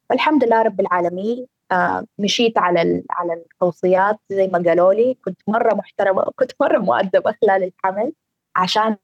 [0.09, 5.73] فالحمد لله رب العالمين آه، مشيت على على التوصيات زي ما قالوا لي كنت مرة
[5.73, 8.13] محترمة كنت مرة مؤدبة خلال الحمل
[8.55, 8.97] عشان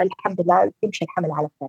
[0.00, 1.68] الحمد لله تمشي الحمل على خير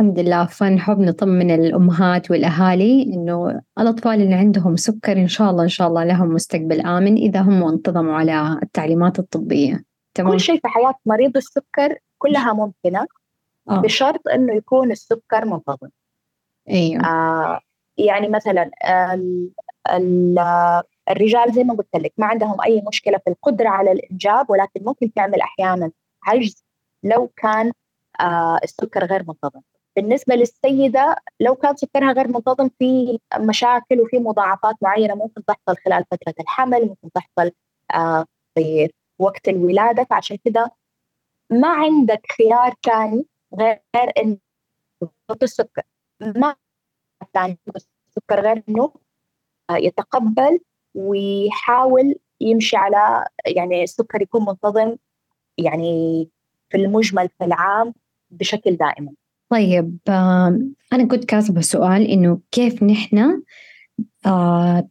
[0.00, 5.68] الحمد لله فنحب نطمن الأمهات والأهالي إنه الأطفال اللي عندهم سكر إن شاء الله إن
[5.68, 9.84] شاء الله لهم مستقبل آمن إذا هم انتظموا على التعليمات الطبية.
[10.14, 13.06] تمام؟ كل شيء في حياة مريض السكر كلها ممكنة
[13.70, 13.80] آه.
[13.80, 15.88] بشرط إنه يكون السكر منتظم.
[16.70, 17.06] أيوه.
[17.06, 17.60] آه
[17.98, 18.70] يعني مثلا
[21.10, 25.12] الرجال زي ما قلت لك ما عندهم أي مشكلة في القدرة على الإنجاب ولكن ممكن
[25.12, 25.90] تعمل أحيانا
[26.26, 26.64] عجز
[27.02, 27.72] لو كان
[28.20, 29.60] آه، السكر غير منتظم.
[29.96, 36.04] بالنسبة للسيدة لو كان سكرها غير منتظم في مشاكل وفي مضاعفات معينة ممكن تحصل خلال
[36.10, 37.50] فترة الحمل ممكن تحصل
[37.94, 40.04] آه، في وقت الولادة.
[40.04, 40.70] فعشان كده
[41.50, 43.26] ما عندك خيار ثاني
[43.60, 44.38] غير انه
[45.42, 45.82] السكر.
[46.20, 46.56] ما
[47.34, 48.92] ثاني السكر غير إنه
[49.70, 50.60] يتقبل
[50.94, 54.96] ويحاول يمشي على يعني السكر يكون منتظم
[55.58, 56.28] يعني
[56.70, 57.94] في المجمل في العام
[58.30, 59.12] بشكل دائما
[59.50, 59.98] طيب
[60.92, 63.42] أنا كنت كاتبة سؤال إنه كيف نحن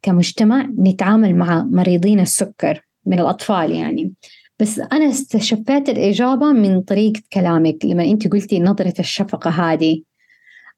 [0.02, 4.14] كمجتمع نتعامل مع مريضين السكر من الأطفال يعني؟
[4.60, 10.02] بس أنا استشفيت الإجابة من طريقة كلامك لما أنت قلتي نظرة الشفقة هذه.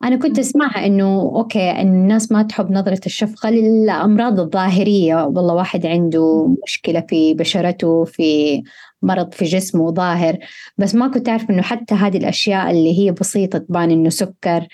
[0.04, 5.24] أنا كنت أسمعها إنه أوكي الناس ما تحب نظرة الشفقة للأمراض الظاهرية.
[5.24, 8.62] والله واحد عنده مشكلة في بشرته في
[9.06, 10.38] مرض في جسمه ظاهر
[10.78, 14.68] بس ما كنت أعرف إنه حتى هذه الأشياء اللي هي بسيطة تبان إنه سكر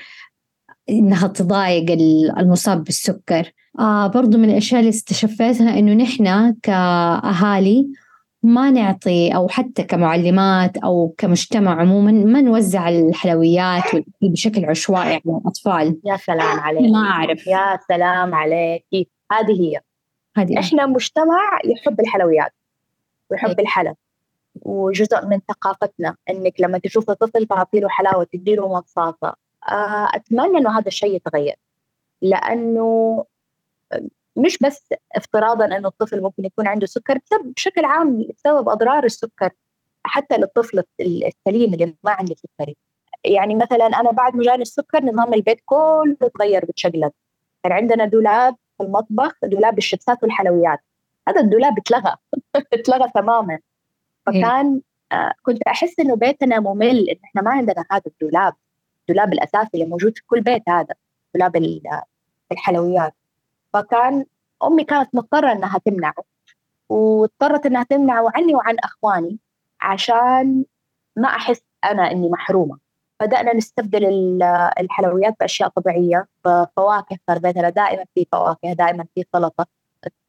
[0.90, 1.92] إنها تضايق
[2.40, 3.52] المصاب بالسكر.
[3.80, 7.88] آه برضو من الأشياء اللي استشفيتها إنه نحن كأهالي
[8.44, 13.84] ما نعطي أو حتى كمعلمات أو كمجتمع عموما ما نوزع الحلويات
[14.22, 16.00] بشكل عشوائي على الأطفال.
[16.06, 16.92] يا سلام عليك.
[16.92, 17.48] ما أعرف.
[17.48, 18.86] يا سلام عليك.
[19.32, 19.80] هذه هي.
[20.38, 22.52] هذه إحنا مجتمع يحب الحلويات
[23.32, 23.66] ويحب إيه.
[24.62, 29.36] وجزء من ثقافتنا إنك لما تشوف طفل تعطي له حلاوة تدي له مصاصه
[29.70, 31.56] آه، أتمنى إنه هذا الشيء يتغير.
[32.22, 33.26] لأنه
[34.36, 39.50] مش بس افتراضا إنه الطفل ممكن يكون عنده سكر بشكل عام بسبب أضرار السكر
[40.04, 42.78] حتى للطفل السليم اللي ما عنده سكري
[43.26, 47.12] يعني مثلا أنا بعد ما جاني السكر نظام البيت كله تغير بتشقلب
[47.64, 50.80] كان عندنا دولاب في المطبخ دولاب الشيبسات والحلويات.
[51.28, 52.16] هذا الدولاب اتلغى.
[52.74, 53.60] اتلغى تماما.
[54.26, 58.54] فكان آه كنت أحس إنه بيتنا ممل إن إحنا ما عندنا هذا الدولاب
[59.02, 60.96] الدولاب الأساسي اللي موجود في كل بيت هذا
[61.36, 61.56] دولاب
[62.52, 63.14] الحلويات.
[63.74, 64.26] فكان
[64.64, 66.24] أمي كانت مضطرة إنها تمنعه
[66.90, 69.40] واضطرت إنها تمنعه عني وعن أخواني
[69.82, 70.66] عشان
[71.16, 72.78] ما أحس أنا إني محرومة.
[73.22, 74.06] بدأنا نستبدل
[74.80, 79.68] الحلويات بأشياء طبيعية بفواكه صار بيتنا دائما في فواكه دائما في سلطة.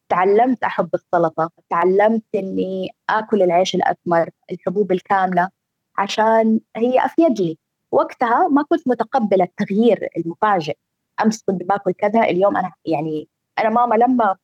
[0.09, 5.49] تعلمت أحب السلطة تعلمت إني آكل العيش الأسمر الحبوب الكاملة
[5.97, 7.57] عشان هي أفيد لي.
[7.91, 10.77] وقتها ما كنت متقبلة التغيير المفاجئ.
[11.23, 13.27] أمس كنت باكل كذا اليوم أنا يعني
[13.59, 14.35] أنا ماما لما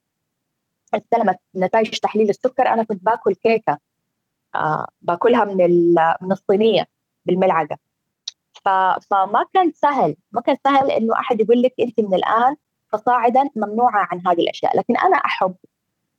[0.96, 3.78] استلمت نتائج تحليل السكر أنا كنت باكل كيكة
[4.56, 5.58] آه باكلها من
[6.22, 6.88] من الصينية
[7.26, 7.78] بالملعقة.
[9.10, 12.56] فما كان سهل ما كان سهل إنه أحد يقول لك أنت من الآن
[12.92, 14.78] فصاعدا ممنوعة عن هذه الأشياء.
[14.78, 15.56] لكن أنا أحب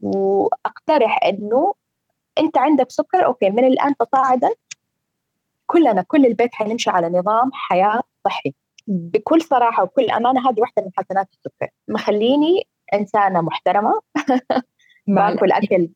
[0.00, 1.74] وأقترح إنه
[2.38, 4.50] أنت عندك سكر أوكي من الآن فصاعدا
[5.66, 8.54] كلنا كل البيت حنمشي على نظام حياة صحي.
[8.86, 11.68] بكل صراحة وكل أمانة هذه واحدة من حسنات السكر.
[11.88, 14.00] مخليني إنسانة محترمة.
[15.06, 15.88] باكل أكل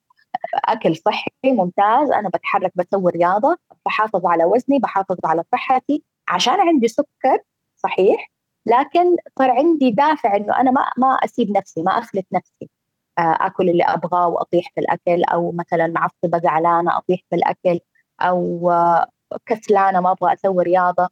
[0.54, 2.10] أكل صحي ممتاز.
[2.10, 3.56] أنا بتحرك بسوي رياضة
[3.86, 6.02] بحافظ على وزني بحافظ على صحتي.
[6.28, 7.38] عشان عندي سكر
[7.76, 8.33] صحيح
[8.66, 12.70] لكن صار عندي دافع إنه أنا ما ما أسيب نفسي ما افلت نفسي.
[13.18, 17.80] آه، آكل اللي أبغاه وأطيح في الأكل أو مثلا معصبه زعلانة أطيح في الأكل
[18.20, 19.06] أو آه،
[19.46, 21.08] كسلانة ما أبغى أسوي رياضة.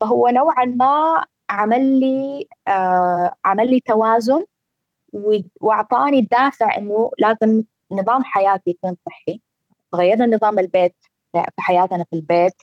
[0.00, 4.44] فهو نوعا ما عمل لي آه عمل لي توازن
[5.60, 9.40] وأعطاني الدافع إنه لازم نظام حياتي يكون صحي.
[9.94, 10.96] غيرنا نظام البيت
[11.32, 12.54] في حياتنا في البيت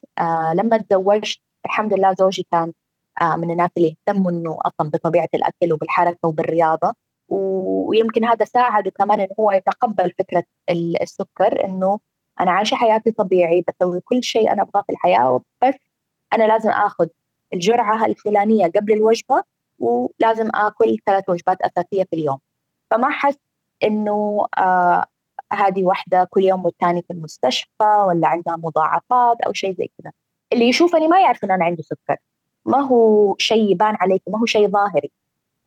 [0.56, 2.74] لما تزوجت الحمد لله زوجي كان
[3.22, 6.94] من الناس اللي يهتموا إنه أصلا بطبيعة الأكل وبالحركة وبالرياضة.
[7.30, 10.44] ويمكن هذا ساعده كمان إنه هو يتقبل فكرة
[11.02, 12.00] السكر إنه
[12.40, 15.76] أنا عايشة حياتي طبيعي بسوي كل شيء أنا أبغاه في الحياة بس
[16.34, 17.08] أنا لازم آخذ
[17.54, 19.44] الجرعة الفلانية قبل الوجبة
[19.80, 22.40] ولازم آكل ثلاث وجبات أساسية في اليوم.
[22.92, 23.38] فما حس
[23.84, 25.06] إنه آه
[25.54, 30.12] هذه واحدة كل يوم والثاني في المستشفى ولا عندها مضاعفات أو شيء زي كذا.
[30.54, 32.18] اللي يشوفني ما يعرف إن أنا عندي سكر.
[32.72, 35.12] ما هو شيء يبان عليك ما هو شيء ظاهري.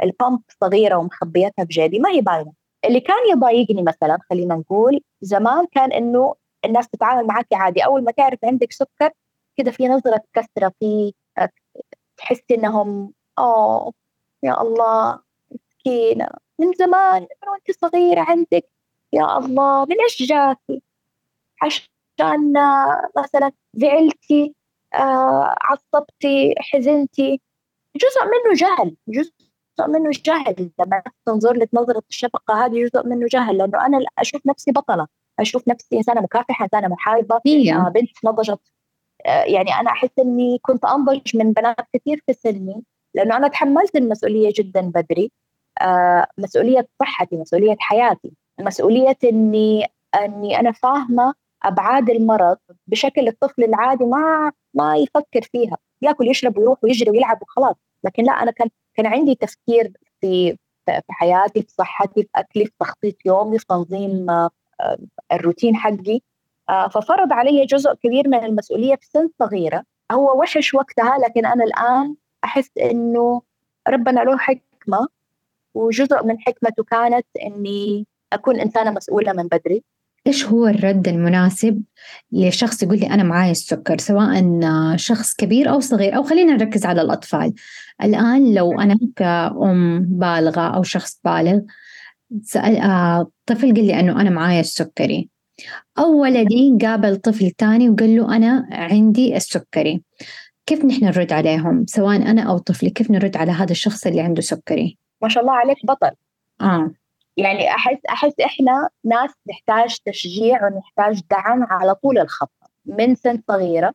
[0.02, 2.52] البامب صغيرة ومخبيتها بجيبي ما هي باينة.
[2.84, 6.34] اللي كان يضايقني مثلا خلينا نقول زمان كان إنه
[6.64, 7.84] الناس تتعامل معك عادي.
[7.84, 9.11] أول ما تعرف عندك سكر
[9.57, 11.14] كذا في نظرة كثره في
[12.16, 13.92] تحسي إنهم اوه
[14.42, 16.28] يا الله مسكينة.
[16.59, 18.68] من زمان وأنت صغيرة عندك
[19.12, 20.82] يا الله من إيش جاكي؟
[21.62, 22.52] عشان
[23.18, 24.55] مثلا زعلتي
[25.62, 27.40] عصبتي حزنتي.
[27.97, 29.32] جزء منه جهل جزء
[29.88, 30.70] منه جهل.
[30.80, 35.07] لما تنظر لك نظرة الشفقة هذه جزء منه جهل لأنه أنا أشوف نفسي بطلة.
[35.40, 37.36] أشوف نفسي إنسانة مكافحة إنسانة محاربة.
[37.36, 38.61] آه بنت نضجت.
[39.26, 42.82] آه يعني أنا أحس إني كنت أنضج من بنات كثير في سني
[43.14, 45.32] لأنه أنا تحملت المسؤولية جدا بدري.
[45.82, 48.32] آه مسؤولية صحتي مسؤولية حياتي.
[48.61, 51.34] مسؤولية إني إني أنا فاهمة
[51.64, 55.76] أبعاد المرض بشكل الطفل العادي ما ما يفكر فيها.
[56.02, 57.76] ياكل يشرب ويروح ويجري ويلعب وخلاص.
[58.04, 60.56] لكن لا أنا كان كان عندي تفكير في
[60.86, 64.50] في حياتي في صحتي في أكلي في تخطيط يومي في تنظيم آه،
[65.32, 66.20] الروتين حقي.
[66.68, 69.84] آه، ففرض علي جزء كبير من المسؤولية في سن صغيرة.
[70.12, 73.42] هو وحش وقتها لكن أنا الآن أحس إنه
[73.88, 75.08] ربنا له حكمة
[75.74, 79.84] وجزء من حكمته كانت إني أكون إنسانة مسؤولة من بدري.
[80.27, 81.83] إيش هو الرد المناسب
[82.33, 84.45] لشخص يقول لي أنا معاي السكر سواء
[84.97, 87.55] شخص كبير أو صغير؟ أو خلينا نركز على الأطفال.
[88.03, 91.61] الآن لو أنا كأم بالغة أو شخص بالغ
[92.43, 95.29] سأل آه طفل قال لي إنه أنا معاي السكري.
[95.99, 100.03] أو ولدي قابل طفل ثاني وقال له أنا عندي السكري.
[100.66, 104.43] كيف نحن نرد عليهم؟ سواء أنا أو طفلي كيف نرد على هذا الشخص اللي عنده
[104.43, 106.11] سكري؟ ما شاء الله عليك بطل.
[106.61, 106.91] آه.
[107.37, 112.53] يعني احس أحس إحنا ناس نحتاج تشجيع ونحتاج دعم على طول الخط
[112.87, 113.95] من سن صغيرة.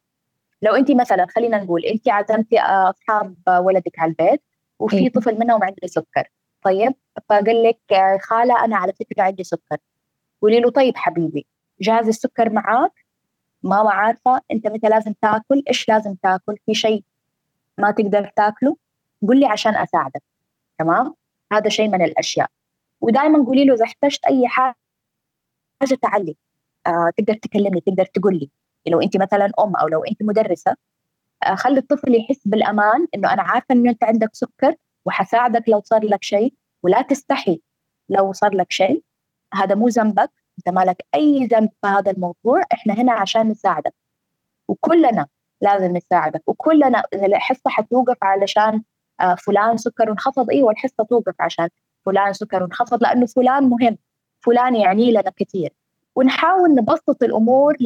[0.62, 4.44] لو انت مثلا خلينا نقول انت عزمتي أصحاب ولدك على البيت
[4.80, 6.28] وفي إيه؟ طفل منهم عنده سكر.
[6.62, 6.94] طيب
[7.30, 7.80] فقال لك
[8.22, 9.78] خالة أنا على فكرة عندي سكر.
[10.42, 11.48] قولي له طيب حبيبي
[11.82, 13.06] جهاز السكر معاك؟
[13.64, 17.04] ماما عارفة أنت متى لازم تاكل إيش لازم تاكل؟ في شيء
[17.78, 18.78] ما تقدر تاكله؟
[19.28, 20.24] قول لي عشان أساعدك.
[20.80, 21.16] تمام؟
[21.52, 22.50] هذا شيء من الأشياء.
[23.02, 24.76] ودائما قولي له إذا احتجت أي حاجة
[26.02, 26.38] تعلي.
[26.88, 28.52] آه تقدر تكلمني تقدر تقول لي
[28.88, 30.76] لو أنت مثلا أم أو لو أنت مدرسة
[31.44, 34.76] آه خلي الطفل يحس بالأمان إنه أنا عارفة إنه أنت عندك سكر
[35.06, 37.62] وحساعدك لو صار لك شيء ولا تستحي
[38.10, 39.04] لو صار لك شيء.
[39.54, 42.62] هذا مو ذنبك أنت مالك أي ذنب في هذا الموضوع.
[42.74, 43.94] إحنا هنا عشان نساعدك.
[44.70, 45.28] وكلنا
[45.62, 46.44] لازم نساعدك.
[46.50, 48.84] وكلنا الحصه حتوقف علشان
[49.22, 51.70] آه فلان سكر انخفض أيوه الحصه توقف عشان.
[52.06, 53.98] فلان سكر انخفض لأنه فلان مهم
[54.42, 55.74] فلان يعني لنا كثير
[56.16, 57.78] ونحاول نبسط الأمور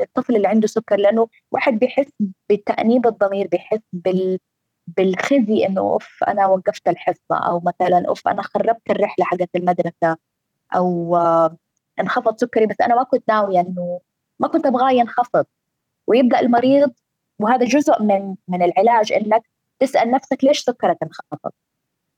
[0.00, 2.12] للطفل اللي عنده سكر لأنه واحد بيحس
[2.50, 4.38] بتأنيب الضمير بيحس بال
[4.86, 10.16] بالخزي إنه أوف أنا وقفت الحصة أو مثلا أوف أنا خربت الرحلة حقت المدرسة
[10.76, 11.56] أو آه،
[12.00, 14.00] انخفض سكري بس أنا ما كنت ناوية إنه
[14.38, 15.46] ما كنت أبغاه ينخفض
[16.06, 16.92] ويبدأ المريض
[17.38, 19.42] وهذا جزء من من العلاج إنك
[19.80, 21.52] تسأل نفسك ليش سكرك انخفض؟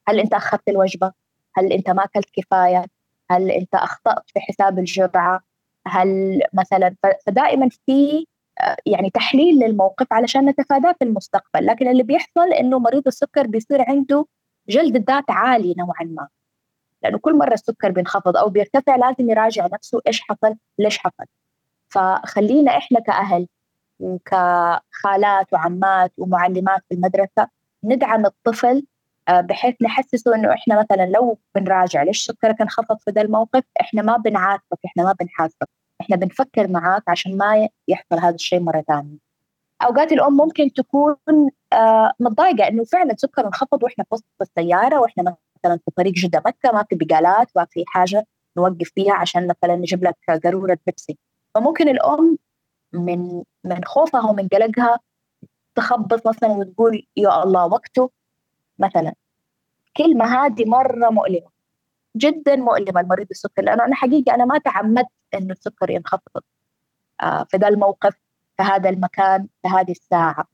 [0.09, 1.13] هل انت أخذت الوجبة؟
[1.57, 2.85] هل انت ما أكلت كفاية؟
[3.31, 5.41] هل انت أخطأت في حساب الجرعة؟
[5.87, 6.95] هل مثلا
[7.27, 8.27] فدائما في
[8.61, 13.85] آه، يعني تحليل للموقف علشان نتفاداه في المستقبل لكن اللي بيحصل إنه مريض السكر بيصير
[13.89, 14.27] عنده
[14.69, 16.29] جلد الذات عالي نوعا ما
[17.03, 21.25] لأنه كل مرة السكر بينخفض أو بيرتفع لازم يراجع نفسه إيش حصل ليش حصل
[21.89, 23.49] فخلينا إحنا كأهل
[24.01, 27.49] وكخالات وعمات ومعلمات في المدرسة
[27.85, 28.87] ندعم الطفل
[29.31, 34.17] بحيث نحسسه إنه إحنا مثلا لو بنراجع ليش سكرك انخفض في ذا الموقف إحنا ما
[34.17, 35.69] بنعاتبك إحنا ما بنحاسبك.
[36.01, 39.19] إحنا بنفكر معاك عشان ما يحصل هذا الشيء مرة ثانية
[39.83, 41.17] أوقات الأم ممكن تكون
[41.73, 45.23] آه متضايقة إنه فعلا سكر انخفض وإحنا في وسط السيارة وإحنا
[45.65, 48.27] مثلا في طريق جدة مكة ما في بقالات ما في حاجة
[48.59, 51.19] نوقف فيها عشان مثلا نجيب لك قاروره بيبسي.
[51.55, 52.39] فممكن الأم
[52.95, 54.99] من من خوفها ومن قلقها
[55.75, 58.11] تخبط مثلا وتقول يا الله وقته
[58.79, 59.15] مثلا.
[59.97, 61.49] كلمة هذه مرة مؤلمة
[62.17, 66.43] جدا مؤلمة لمريض السكر لأنه أنا حقيقة أنا ما تعمدت إنه السكر ينخفض
[67.23, 68.15] آه في ذا الموقف
[68.57, 70.45] في هذا المكان في هذه الساعة.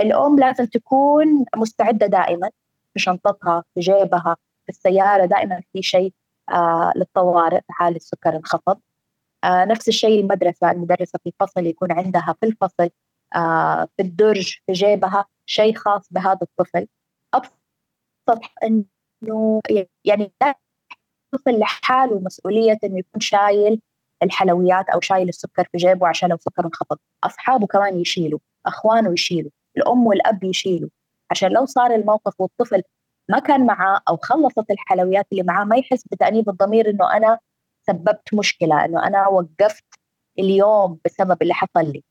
[0.00, 2.50] الأم لازم تكون مستعدة دائما
[2.94, 6.12] في شنطتها في جيبها في السيارة دائما في شيء
[6.50, 8.80] آه للطوارئ في حال السكر انخفض.
[9.44, 12.90] آه نفس الشيء المدرسة المدرسة في الفصل يكون عندها في الفصل
[13.96, 16.86] في الدرج في جيبها شيء خاص بهذا الطفل.
[18.28, 19.60] سطح إنه
[20.04, 20.32] يعني
[21.34, 23.80] الطفل لحاله مسؤولية إنه يكون شايل
[24.22, 29.50] الحلويات أو شايل السكر في جيبه عشان لو سكره انخفض، أصحابه كمان يشيلوا، أخوانه يشيلوا،
[29.76, 30.88] الأم والأب يشيلوا
[31.30, 32.82] عشان لو صار الموقف والطفل
[33.30, 37.38] ما كان معاه أو خلصت الحلويات اللي معاه ما يحس بتأنيب الضمير إنه أنا
[37.86, 39.84] سببت مشكلة، إنه أنا وقفت
[40.38, 42.04] اليوم بسبب اللي حصل لي.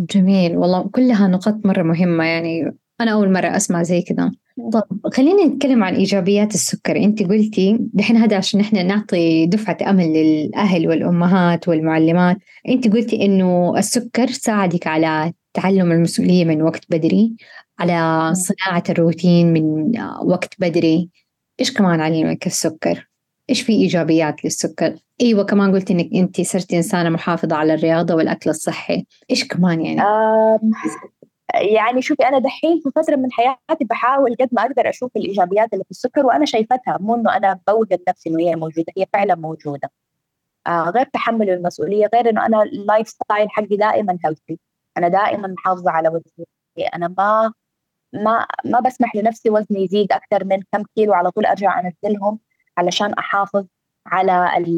[0.00, 4.32] جميل والله كلها نقاط مرة مهمة يعني أنا أول مرة أسمع زي كذا.
[4.72, 4.84] طب
[5.14, 6.96] خلينا نتكلم عن إيجابيات السكر.
[6.96, 12.36] أنت قلتي دحين هذا عشان إحنا نعطي دفعة أمل للأهل والأمهات والمعلمات.
[12.68, 17.34] أنت قلتي إنه السكر ساعدك على تعلم المسؤولية من وقت بدري
[17.78, 19.92] على صناعة الروتين من
[20.24, 21.10] وقت بدري.
[21.60, 23.08] إيش كمان علمك السكر؟
[23.50, 28.50] إيش في إيجابيات للسكر؟ أيوه كمان قلتي إنك أنت صرتي إنسانة محافظة على الرياضة والأكل
[28.50, 29.06] الصحي.
[29.30, 30.00] إيش كمان يعني؟
[31.54, 35.84] يعني شوفي أنا دحين في فترة من حياتي بحاول قد ما أقدر أشوف الإيجابيات اللي
[35.84, 39.90] في السكر وأنا شايفتها مو إنه أنا بوجد نفسي إنه هي موجودة هي فعلا موجودة.
[40.66, 44.58] آه غير تحمل المسؤولية غير إنه أنا ال lifestyle حقي دائما healthy
[44.98, 46.46] أنا دائما محافظة على وزني.
[46.94, 47.52] أنا ما
[48.12, 52.38] ما ما بسمح لنفسي وزني يزيد أكثر من كم كيلو على طول أرجع أنزلهم
[52.78, 53.66] علشان أحافظ
[54.06, 54.32] على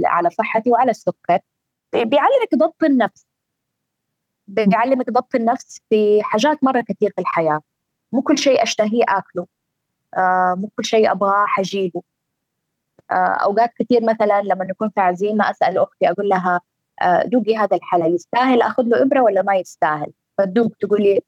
[0.06, 1.38] على صحتي وعلى السكر.
[1.94, 3.26] بيعلمك ضبط النفس.
[4.48, 7.60] بيعلمك ضبط النفس في حاجات مرة كثير في الحياة.
[8.12, 9.46] مو كل شيء أشتهيه آكله.
[10.16, 12.02] آه مو كل شيء أبغاه حجيبه.
[13.10, 16.60] آه أوقات كثير مثلا لما نكون في عزيمه أسأل أختي أقول لها
[17.02, 21.20] آه دوقي هذا الحلا يستاهل أخذ له إبرة ولا ما يستاهل؟ فتدوق تقول لي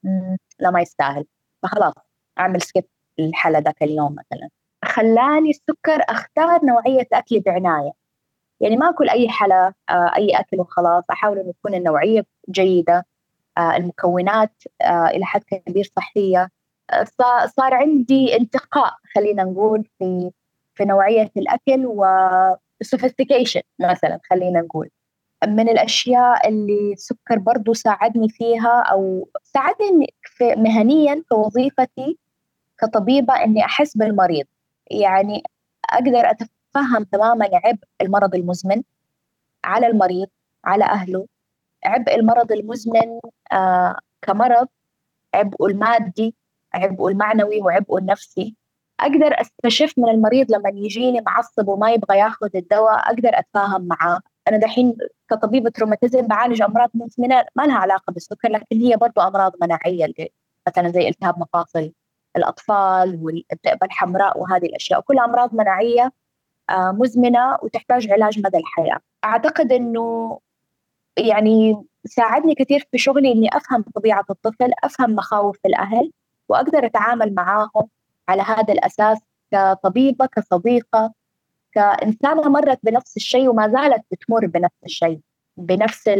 [0.60, 1.24] لا ما يستاهل.
[1.62, 1.94] فخلاص
[2.38, 2.84] أعمل سكيب
[3.18, 4.48] الحلا ذاك اليوم مثلا.
[4.84, 7.92] خلاني السكر أختار نوعية أكلي بعناية.
[8.60, 11.04] يعني ما أكل أي حلا آه أي أكل وخلاص.
[11.10, 13.06] أحاول إنه تكون النوعية جيدة
[13.58, 14.52] آه المكونات
[14.82, 16.48] آه إلى حد كبير صحية.
[17.56, 20.30] صار عندي انتقاء خلينا نقول في
[20.74, 22.04] في نوعية الأكل و
[22.84, 24.90] sophistication مثلا خلينا نقول.
[25.46, 32.18] من الأشياء اللي السكر برضو ساعدني فيها أو ساعدني في مهنيا في وظيفتي
[32.78, 34.46] كطبيبة إني أحس بالمريض.
[34.90, 35.42] يعني
[35.90, 36.30] أقدر
[36.76, 38.82] اتفهم تماما عبء المرض المزمن
[39.64, 40.28] على المريض
[40.64, 41.26] على أهله.
[41.84, 43.20] عبء المرض المزمن
[43.52, 44.68] آه كمرض
[45.34, 46.34] عبء المادي
[46.74, 48.56] عبء المعنوي وعبء النفسي.
[49.00, 54.20] أقدر استشف من المريض لما يجيني معصب وما يبغى ياخذ الدواء أقدر أتفاهم معاه.
[54.48, 54.96] أنا دحين
[55.30, 60.06] كطبيبه روماتيزم بعالج أمراض مزمنة ما لها علاقة بالسكر لكن هي برضو أمراض مناعية
[60.68, 61.92] مثلا زي التهاب مفاصل
[62.36, 65.00] الأطفال والذئبه الحمراء وهذه الأشياء.
[65.00, 66.12] كلها أمراض مناعية آه،
[66.70, 68.98] مزمنة وتحتاج علاج مدى الحياة.
[69.24, 70.38] أعتقد إنه
[71.18, 76.12] يعني ساعدني كثير في شغلي إني أفهم طبيعة الطفل أفهم مخاوف الأهل
[76.48, 77.88] وأقدر أتعامل معاهم
[78.28, 79.18] على هذا الأساس
[79.52, 81.12] كطبيبة كصديقة
[81.72, 85.20] كإنسانة مرت بنفس الشيء وما زالت بتمر بنفس الشيء
[85.56, 86.10] بنفس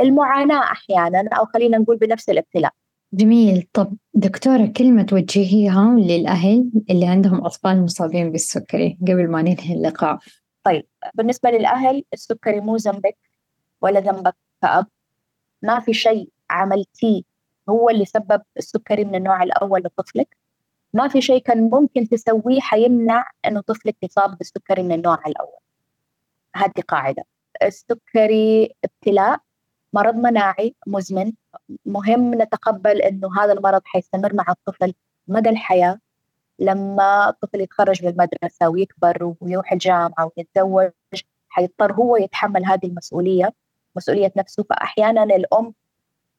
[0.00, 2.72] المعاناة أحيانا أو خلينا نقول بنفس الابتلاء.
[3.12, 3.68] جميل.
[3.72, 10.18] طب دكتورة كلمة توجهيها للأهل اللي عندهم أطفال مصابين بالسكري قبل ما ننهي اللقاء.
[10.64, 13.16] طيب بالنسبة للأهل السكري مو ذنبك
[13.82, 14.86] ولا ذنبك كأب.
[15.62, 17.22] ما في شيء عملتيه
[17.68, 20.36] هو اللي سبب السكري من النوع الأول لطفلك.
[20.94, 25.60] ما في شيء كان ممكن تسويه حيمنع إنه طفلك يصاب بالسكري من النوع الأول.
[26.56, 27.24] هذه قاعدة.
[27.62, 29.40] السكري ابتلاء
[29.92, 31.32] مرض مناعي مزمن.
[31.86, 34.94] مهم نتقبل إنه هذا المرض حيستمر مع الطفل
[35.28, 35.98] مدى الحياة.
[36.58, 40.90] لما الطفل يتخرج من المدرسة ويكبر ويروح الجامعة ويتزوج
[41.48, 43.54] حيضطر هو يتحمل هذه المسؤولية
[43.96, 44.62] مسؤولية نفسه.
[44.62, 45.74] فاحيانا الأم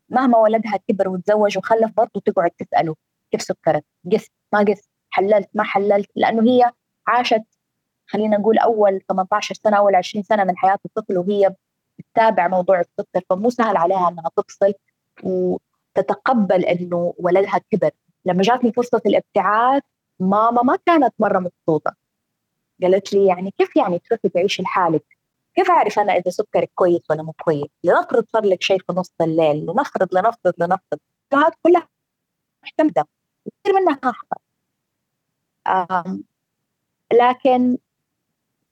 [0.10, 2.96] مهما ولدها كبر وتزوج وخلف برضه تقعد تسأله
[3.32, 6.72] كيف سكرت؟ قست ما قست حللت؟ ما حللت؟ لأنه هي
[7.08, 7.44] عاشت
[8.08, 11.56] خلينا نقول أول 18 سنة أول 20 سنة من حياة الطفل وهي
[12.02, 14.74] بتتابع موضوع السكر فمو سهل عليها إنها تفصل
[15.24, 17.92] وتتقبل إنه ولدها كبر.
[18.26, 19.84] لما جاتني فرصة الابتعاث
[20.20, 21.96] ماما ما كانت مرة مبسوطة.
[22.84, 25.04] قالت لي يعني كيف يعني تروحي تعيشي لحالك؟
[25.56, 29.14] كيف أعرف أنا إذا سكرك كويس ولا مو كويس؟ لنفرض صار لك شيء في نص
[29.22, 31.00] الليل، لنفرض لنفرض لنفرض،
[31.34, 31.88] هذه كلها
[32.64, 33.08] معتمده
[33.64, 34.42] كثير منها حصل
[37.14, 37.78] لكن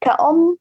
[0.02, 0.58] كأم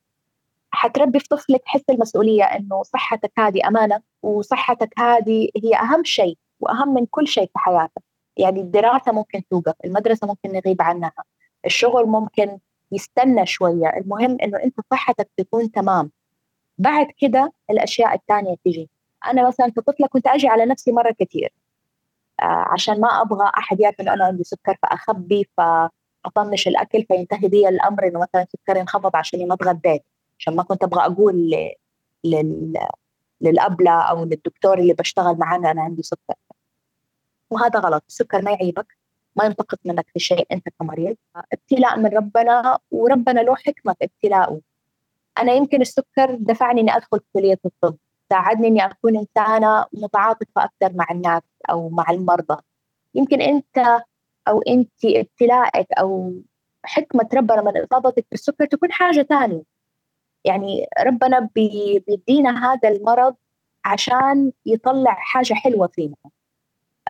[0.71, 6.95] حتربي في طفلك حس المسؤولية إنه صحتك هذه أمانة وصحتك هذه هي أهم شيء وأهم
[6.95, 8.03] من كل شيء في حياتك.
[8.37, 11.12] يعني الدراسة ممكن توقف المدرسة ممكن نغيب عنها
[11.66, 12.59] الشغل ممكن
[12.93, 16.11] يستنى شوية المهم إنه أنت صحتك تكون تمام.
[16.79, 18.91] بعد كده الأشياء الثانية تيجي
[19.27, 21.53] أنا مثلا في طفلة كنت أجي على نفسي مرة كثير
[22.41, 27.69] آه، عشان ما أبغى أحد يعرف انه أنا عندي سكر فأخبي فأطنش الأكل فينتهي بي
[27.69, 30.05] الأمر إنه مثلا سكري انخفض عشان ما اتغديت
[30.39, 31.51] عشان ما كنت أبغى أقول
[32.24, 32.78] لل
[33.41, 36.34] للأبلة أو للدكتور اللي بشتغل معانا أنا عندي سكر.
[37.51, 38.05] وهذا غلط.
[38.09, 38.97] السكر ما يعيبك
[39.36, 41.16] ما ينتقص منك في شيء أنت كمريض.
[41.53, 44.61] ابتلاء من ربنا وربنا له حكمة في ابتلاءه.
[45.39, 47.97] أنا يمكن السكر دفعني إني أدخل كلية الطب.
[48.30, 52.62] ساعدني إني أكون إنسانة متعاطفة أكثر مع الناس أو مع المرضى.
[53.14, 54.03] يمكن أنت
[54.49, 56.34] أو انت ابتلائك أو
[56.84, 59.78] حكمة ربنا من إصابتك بالسكر تكون حاجة ثانية
[60.45, 63.34] يعني ربنا بيدينا هذا المرض
[63.84, 66.16] عشان يطلع حاجة حلوة فينا.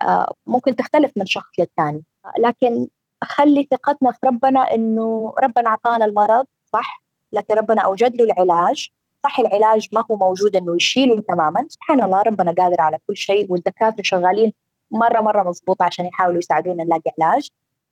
[0.03, 2.05] آه، ممكن تختلف من شخص للثاني.
[2.39, 2.89] لكن
[3.24, 7.03] خلي ثقتنا في ربنا إنه ربنا أعطانا المرض صح؟
[7.33, 8.91] لكن ربنا أوجد له العلاج.
[9.24, 11.66] صح العلاج ما هو موجود إنه يشيله تماما.
[11.68, 14.53] سبحان الله ربنا قادر على كل شيء والدكاترة شغالين
[14.91, 17.49] مرة مرة مضبوط عشان يحاولوا يساعدونا نلاقي علاج.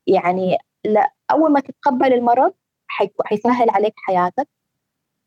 [0.06, 2.52] يعني لا أول ما تتقبل المرض
[3.24, 4.48] حيسهل عليك حياتك.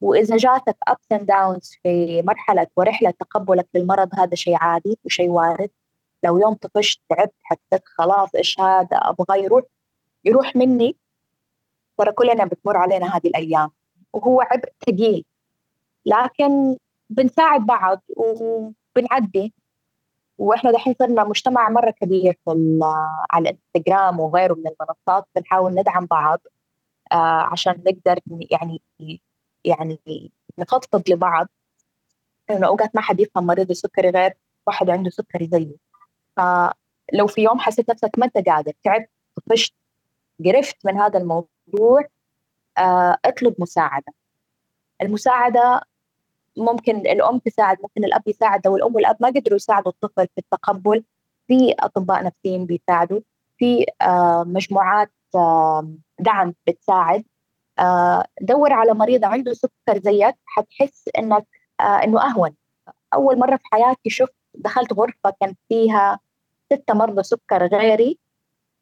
[0.02, 5.70] وإذا جاتك ups and downs في مرحلة ورحلة تقبلك للمرض هذا شيء عادي وشيء وارد.
[6.24, 9.64] لو يوم طفشت تعبت حسيت خلاص إيش هذا؟ أبغى يروح
[10.26, 10.97] يروح مني.
[11.97, 13.72] ترى كلنا بتمر علينا هذه الأيام.
[14.14, 15.26] وهو عبء ثقيل.
[16.06, 16.78] لكن
[17.10, 19.54] بنساعد بعض وبنعدي.
[20.38, 22.80] وإحنا دحين صرنا مجتمع مرة كبير في
[23.32, 25.28] على الإنستغرام وغيره من المنصات.
[25.36, 26.39] بنحاول ندعم بعض
[27.12, 27.16] آه
[27.52, 28.20] عشان نقدر
[28.52, 28.82] يعني
[29.66, 31.47] يعني نفضفض لبعض.
[32.51, 34.34] انه اوقات ما حد يفهم مريض السكري غير
[34.68, 35.76] واحد عنده سكري زيه.
[36.38, 39.74] فلو في يوم حسيت نفسك ما أنت قادر تعبت طفشت
[40.45, 42.05] قرفت من هذا الموضوع
[42.78, 44.14] آه اطلب مساعدة.
[45.01, 45.82] المساعدة
[46.57, 48.68] ممكن الأم تساعد ممكن الأب يساعد.
[48.68, 51.03] لو الأم والأب ما قدروا يساعدوا الطفل في التقبل
[51.47, 53.20] في أطباء نفسيين بيساعدوا
[53.57, 55.89] في آه مجموعات آه
[56.20, 57.26] دعم بتساعد.
[58.41, 61.47] دور على مريض عنده سكر زيك حتحس إنك
[61.80, 62.55] آه إنه أهون.
[63.13, 66.19] أول مرة في حياتي شفت دخلت غرفة كان فيها
[66.73, 68.19] ستة مرضى سكر غيري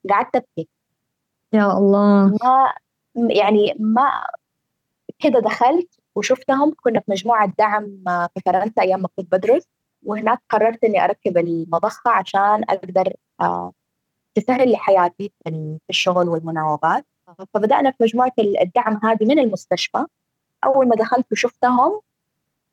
[0.09, 0.69] قعدت أبكي.
[1.53, 2.27] يا الله.
[2.27, 2.73] ما
[3.29, 4.27] يعني ما
[5.19, 9.67] كده دخلت وشفتهم كنا في مجموعة دعم في فرنسا أيام ما كنت بدرس
[10.03, 13.73] وهناك قررت إني أركب المضخة عشان أقدر آه،
[14.35, 17.05] تسهل لي حياتي في الشغل والمناوبات
[17.53, 20.05] فبدأنا في مجموعة الدعم هذه من المستشفى.
[20.65, 22.01] أول ما دخلت وشفتهم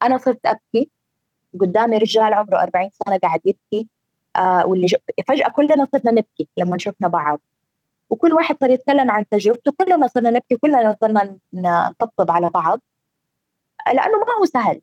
[0.03, 0.91] أنا صرت أبكي.
[1.61, 3.89] قدامي رجال عمره 40 سنة قاعد يبكي.
[4.37, 4.89] آه واللي
[5.29, 7.41] فجأة كلنا صرنا نبكي لما شفنا بعض.
[8.11, 9.73] وكل واحد صار يتكلم عن تجربته.
[9.73, 12.81] كلنا صرنا نبكي كلنا صرنا نطبطب على بعض.
[13.87, 14.81] لأنه ما هو سهل.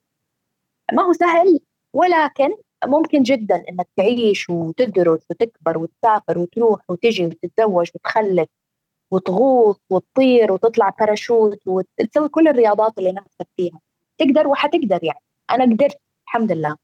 [0.93, 1.59] ما هو سهل
[1.93, 2.55] ولكن
[2.85, 8.49] ممكن جدا إنك تعيش وتدرس وتكبر وتسافر وتروح وتجي وتتزوج وتخلف.
[9.11, 13.79] وتغوص وتطير وتطلع باراشوت وتسوي كل الرياضات اللي نفسك فيها.
[14.17, 15.19] تقدر وحتقدر يعني.
[15.51, 15.97] أنا قدرت
[16.27, 16.75] الحمد لله.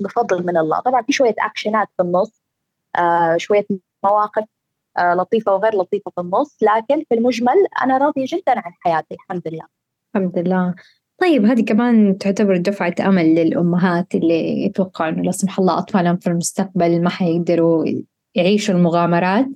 [0.00, 0.80] بفضل من الله.
[0.80, 2.42] طبعا في شوية اكشنات في النص
[2.98, 3.66] آه شوية
[4.04, 4.44] مواقف
[4.98, 6.56] آه لطيفة وغير لطيفة في النص.
[6.62, 9.14] لكن في المجمل أنا راضية جدا عن حياتي.
[9.14, 9.64] الحمد لله.
[10.14, 10.74] الحمد لله.
[11.18, 16.26] طيب هذه كمان تعتبر دفعة أمل للأمهات اللي يتوقعوا إنه لا سمح الله أطفالهم في
[16.26, 17.84] المستقبل ما حيقدروا
[18.34, 19.46] يعيشوا المغامرات.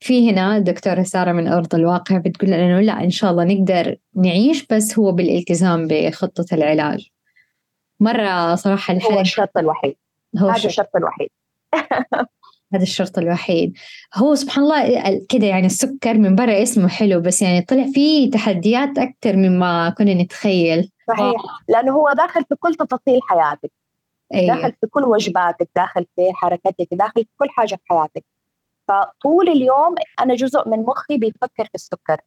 [0.00, 3.96] في هنا الدكتورة سارة من أرض الواقع بتقول لنا إنه لا إن شاء الله نقدر
[4.14, 7.08] نعيش بس هو بالالتزام بخطة العلاج.
[8.00, 9.96] مرة صراحة الحين هو الشرط الوحيد.
[10.38, 10.96] هو هذا الشرط.
[10.96, 11.28] الوحيد.
[12.74, 13.78] هذا الشرط الوحيد.
[14.14, 18.98] هو سبحان الله كده يعني السكر من برا اسمه حلو بس يعني طلع فيه تحديات
[18.98, 20.90] أكثر مما كنا نتخيل.
[21.08, 21.42] صحيح.
[21.68, 23.72] لأنه هو داخل في كل تفاصيل حياتك.
[24.34, 24.56] أيوة.
[24.56, 28.24] داخل في كل وجباتك داخل في حركتك داخل في كل حاجة في حياتك.
[28.88, 32.20] فطول اليوم أنا جزء من مخي بيفكر في السكر.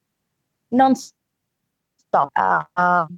[0.71, 3.09] نون ستوب آه آه.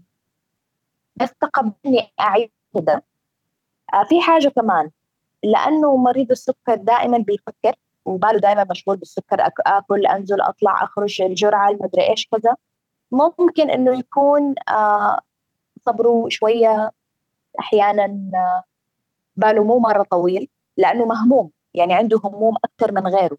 [1.16, 3.04] بس تقبلني أعيد كده
[3.94, 4.92] آه في حاجة كمان.
[5.44, 7.76] لأنه مريض السكر دائما بيفكر
[8.06, 9.38] وباله دائما مشغول بالسكر
[9.68, 12.56] آكل أنزل أطلع أخرج الجرعة المدري إيش كذا.
[13.12, 14.56] ممكن إنه يكون
[15.86, 16.92] صبره شوية
[17.60, 18.08] أحيانا
[19.36, 21.52] باله مو مرة طويل لأنه مهموم.
[21.74, 23.38] يعني عنده هموم أكثر من غيره.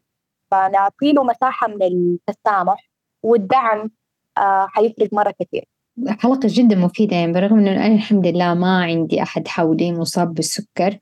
[0.51, 2.91] فنعطي له مساحة من التسامح
[3.23, 3.91] والدعم
[4.39, 5.65] آه حيفرق مرة كثير.
[6.09, 10.99] حلقة جدا مفيدة يعني برغم إنه أنا الحمد لله ما عندي أحد حولي مصاب بالسكر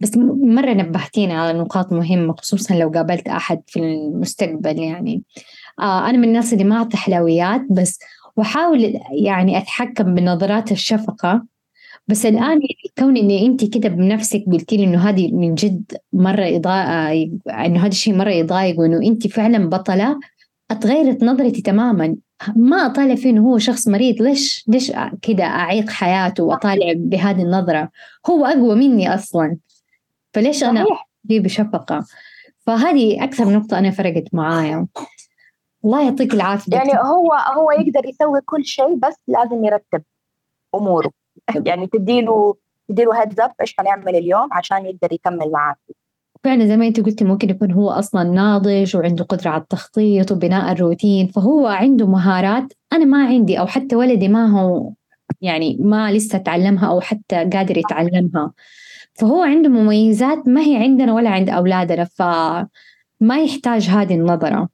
[0.00, 5.22] بس مرة نبهتيني على نقاط مهمة خصوصا لو قابلت أحد في المستقبل يعني.
[5.80, 7.98] آه أنا من الناس اللي ما أعطي حلويات بس
[8.36, 11.42] واحاول يعني أتحكم بنظرات الشفقة.
[12.08, 12.60] بس الآن
[12.98, 17.12] كون إني انت كده بنفسك قلتي لي إنه هذه من جد مرة اضاءه
[17.48, 20.20] إنه هذا الشيء مرة يضايق وإنه انت فعلا بطلة
[20.70, 22.16] أتغيرت نظرتي تماما.
[22.56, 24.22] ما أطالع فيه إنه هو شخص مريض.
[24.22, 24.92] ليش ليش
[25.22, 27.90] كذا أعيق حياته وأطالع بهذه النظرة؟
[28.30, 29.56] هو أقوى مني أصلا.
[30.32, 30.84] فليش أنا
[31.28, 32.04] فيه بشفقة؟
[32.66, 34.86] فهذه أكثر نقطة أنا فرقت معايا.
[35.84, 36.76] الله يعطيك العافية.
[36.76, 40.02] يعني هو هو يقدر يسوي كل شيء بس لازم يرتب
[40.74, 41.10] أموره.
[41.66, 42.54] يعني تديله
[42.88, 45.78] تديله هيدز اب إيش حنعمل اليوم عشان يقدر يكمل معاك.
[46.44, 50.72] فعلا زي ما أنت قلتي ممكن يكون هو أصلا ناضج وعنده قدرة على التخطيط وبناء
[50.72, 54.92] الروتين فهو عنده مهارات أنا ما عندي أو حتى ولدي ما هو
[55.40, 58.52] يعني ما لسه تعلمها أو حتى قادر يتعلمها.
[59.14, 64.68] فهو عنده مميزات ما هي عندنا ولا عند أولادنا فما يحتاج هذه النظرة.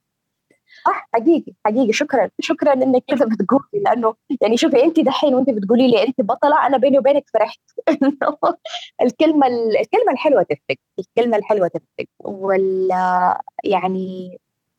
[0.86, 1.92] صح؟ حقيقي حقيقي.
[1.92, 6.66] شكرا شكرا إنك كذا بتقولي لأنه يعني شوفي انت دحين وانت بتقولي لي انت بطلة
[6.66, 7.60] أنا بيني وبينك فرحت.
[9.02, 9.46] الكلمة
[9.80, 14.38] الكلمة الحلوة تفرق الكلمة الحلوة تفرق ولا يعني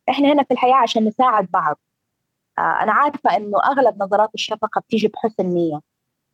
[0.10, 1.80] إحنا هنا في الحياة عشان نساعد بعض.
[2.60, 5.80] آه، أنا عارفة إنه أغلب نظرات الشفقة بتيجي بحسن نية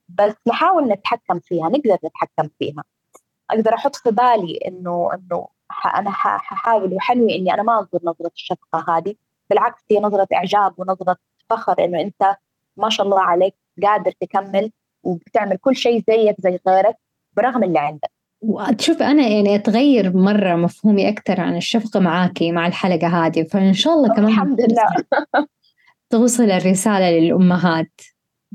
[0.09, 2.83] بس نحاول نتحكم فيها نقدر نتحكم فيها.
[3.51, 5.47] أقدر أحط في بالي إنه إنه
[5.95, 9.15] أنا ححاول وحنوي إني أنا ما أنظر نظرة الشفقة هذه.
[9.49, 11.17] بالعكس هي نظرة إعجاب ونظرة
[11.49, 12.35] فخر إنه أنت
[12.77, 14.71] ما شاء الله عليك قادر تكمل
[15.03, 16.95] وبتعمل كل شيء زيك زي غيرك
[17.37, 18.11] برغم اللي عندك.
[18.41, 23.93] وتشوف أنا يعني أتغير مرة مفهومي أكثر عن الشفقة معاكي مع الحلقة هذه فإن شاء
[23.93, 24.87] الله كمان الحمد لله.
[26.09, 27.91] توصل الرسالة للأمهات.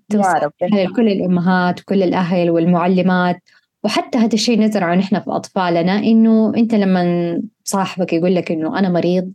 [0.08, 3.40] توصل لكل الأمهات وكل الأهل والمعلمات.
[3.84, 8.88] وحتى هذا الشيء نزرعه نحن في أطفالنا إنه أنت لما صاحبك يقول لك إنه أنا
[8.88, 9.32] مريض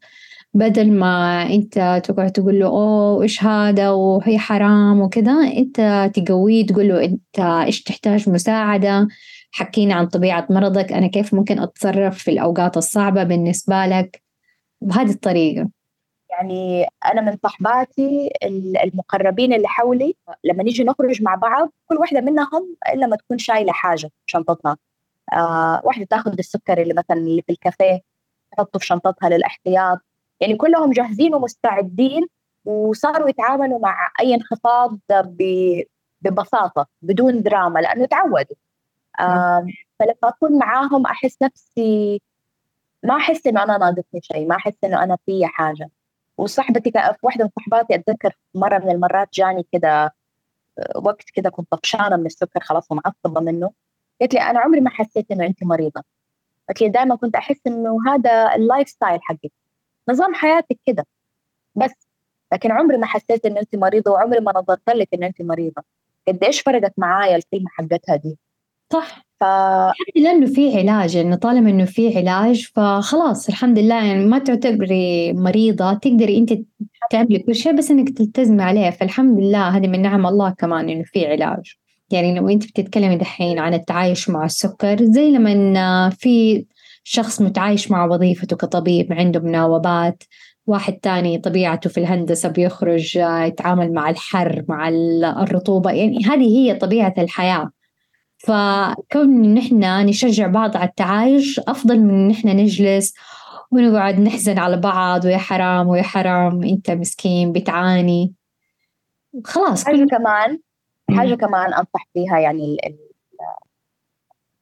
[0.53, 6.87] بدل ما انت تقعد تقول له أوه إيش هذا؟ وهي حرام وكذا انت تقويه تقول
[6.87, 9.07] له أنت إيش تحتاج مساعدة؟
[9.51, 14.23] حكينا عن طبيعة مرضك أنا كيف ممكن أتصرف في الأوقات الصعبة بالنسبة لك؟
[14.81, 15.69] بهذه الطريقة.
[16.29, 18.29] يعني أنا من صحباتي
[18.83, 23.71] المقربين اللي حولي لما نيجي نخرج مع بعض كل واحدة منهم إلا ما تكون شايلة
[23.73, 24.77] حاجة في شنطتها.
[25.33, 28.01] آه واحدة تاخذ السكر اللي مثلا اللي في الكافيه
[28.51, 29.99] تحطه في شنطتها للإحتياط.
[30.43, 32.27] يعني كلهم جاهزين ومستعدين
[32.65, 34.99] وصاروا يتعاملوا مع أي انخفاض
[36.21, 38.55] ببساطة بدون دراما لأنه تعودوا.
[39.19, 39.67] آه
[39.99, 42.21] فلما أكون معاهم أحس نفسي
[43.03, 45.89] ما أحس إنه أنا ناقصني شيء ما أحس إنه أنا في حاجة.
[46.37, 50.15] وصاحبتي في واحدة من صحباتي أتذكر مرة من المرات جاني كده
[50.95, 53.71] وقت كده كنت طفشانة من السكر خلاص ومعصبة منه.
[54.21, 56.03] قالت لي أنا عمري ما حسيت إنه أنت مريضة.
[56.67, 59.51] قالت لي دائما كنت أحس إنه هذا ال lifestyle حقك.
[60.09, 61.05] نظام حياتك كده.
[61.75, 61.91] بس.
[62.53, 65.83] لكن عمري ما حسيت إن انت مريضة وعمري ما نظرت لك إن انت مريضة.
[66.27, 68.37] قد إيش فرقت معايا الكلمة حقتها دي.
[68.93, 69.25] صح.
[69.39, 69.43] ف...
[70.15, 75.93] لأنه في علاج إنه طالما إنه في علاج فخلاص الحمد لله يعني ما تعتبري مريضة
[75.93, 76.53] تقدري انت
[77.09, 81.03] تعملي كل شيء بس إنك تلتزمي عليه فالحمد لله هذه من نعم الله كمان إنه
[81.03, 81.75] في علاج.
[82.11, 86.65] يعني لو انت بتتكلمي دحين عن التعايش مع السكر زي لما في
[87.03, 90.23] شخص متعايش مع وظيفته كطبيب عنده مناوبات
[90.67, 97.13] واحد تاني طبيعته في الهندسة بيخرج يتعامل مع الحر مع الرطوبة يعني هذه هي طبيعة
[97.17, 97.71] الحياة.
[98.37, 103.13] فكون نحن نشجع بعض على التعايش أفضل من نحن نجلس
[103.71, 108.33] ونقعد نحزن على بعض ويا حرام ويا حرام أنت مسكين بتعاني.
[109.45, 110.59] خلاص حاجة كمان
[111.11, 112.77] حاجة كمان أنصح فيها يعني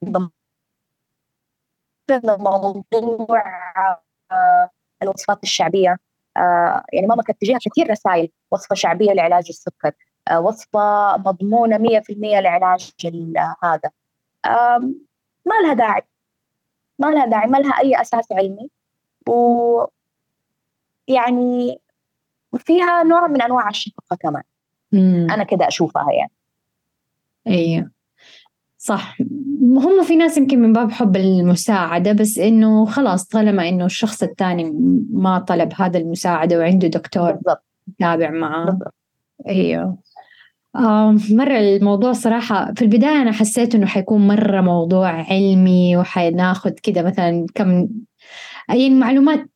[0.02, 0.30] ال
[2.24, 3.44] موضوع
[4.32, 4.70] آه،
[5.02, 5.98] الوصفات الشعبية.
[6.36, 9.92] آه، يعني ماما كانت تجيها كثير رسائل وصفة شعبية لعلاج السكر
[10.28, 12.90] آه، وصفة مضمونة 100% لعلاج
[13.62, 13.90] هذا.
[15.46, 16.02] ما لها داعي.
[16.98, 18.70] ما لها داعي ما لها أي أساس علمي.
[19.28, 19.84] و
[21.08, 21.80] يعني
[22.58, 24.42] فيها نوع من أنواع الشفقة كمان.
[24.92, 25.26] مم.
[25.30, 26.32] أنا كده أشوفها يعني.
[27.46, 27.90] أيوه
[28.84, 29.16] صح.
[29.62, 34.72] هم في ناس يمكن من باب حب المساعدة بس إنه خلاص طالما إنه الشخص الثاني
[35.12, 37.64] ما طلب هذا المساعدة وعنده دكتور بالضبط.
[37.88, 38.94] يتابع معاه بالضبط.
[40.76, 47.02] آه مرة الموضوع صراحة في البداية أنا حسيت إنه حيكون مرة موضوع علمي وحناخذ كده
[47.02, 47.88] مثلا كم
[48.68, 49.46] يعني معلومات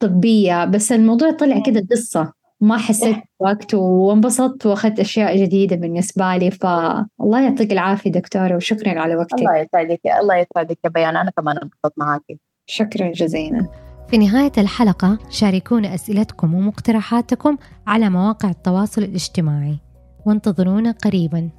[0.00, 2.32] طبية بس الموضوع طلع كده قصة.
[2.60, 9.16] ما حسيت بوقت وانبسطت واخذت أشياء جديدة بالنسبة لي فالله يعطيك العافية دكتورة وشكرا على
[9.16, 9.38] وقتك.
[9.38, 12.22] الله يسعدك الله يسعدك يا بيان أنا كمان انبسطت معك
[12.66, 13.68] شكرا جزيلا.
[14.08, 19.78] في نهاية الحلقة شاركونا أسئلتكم ومقترحاتكم على مواقع التواصل الاجتماعي.
[20.26, 21.50] وانتظرونا قريباً.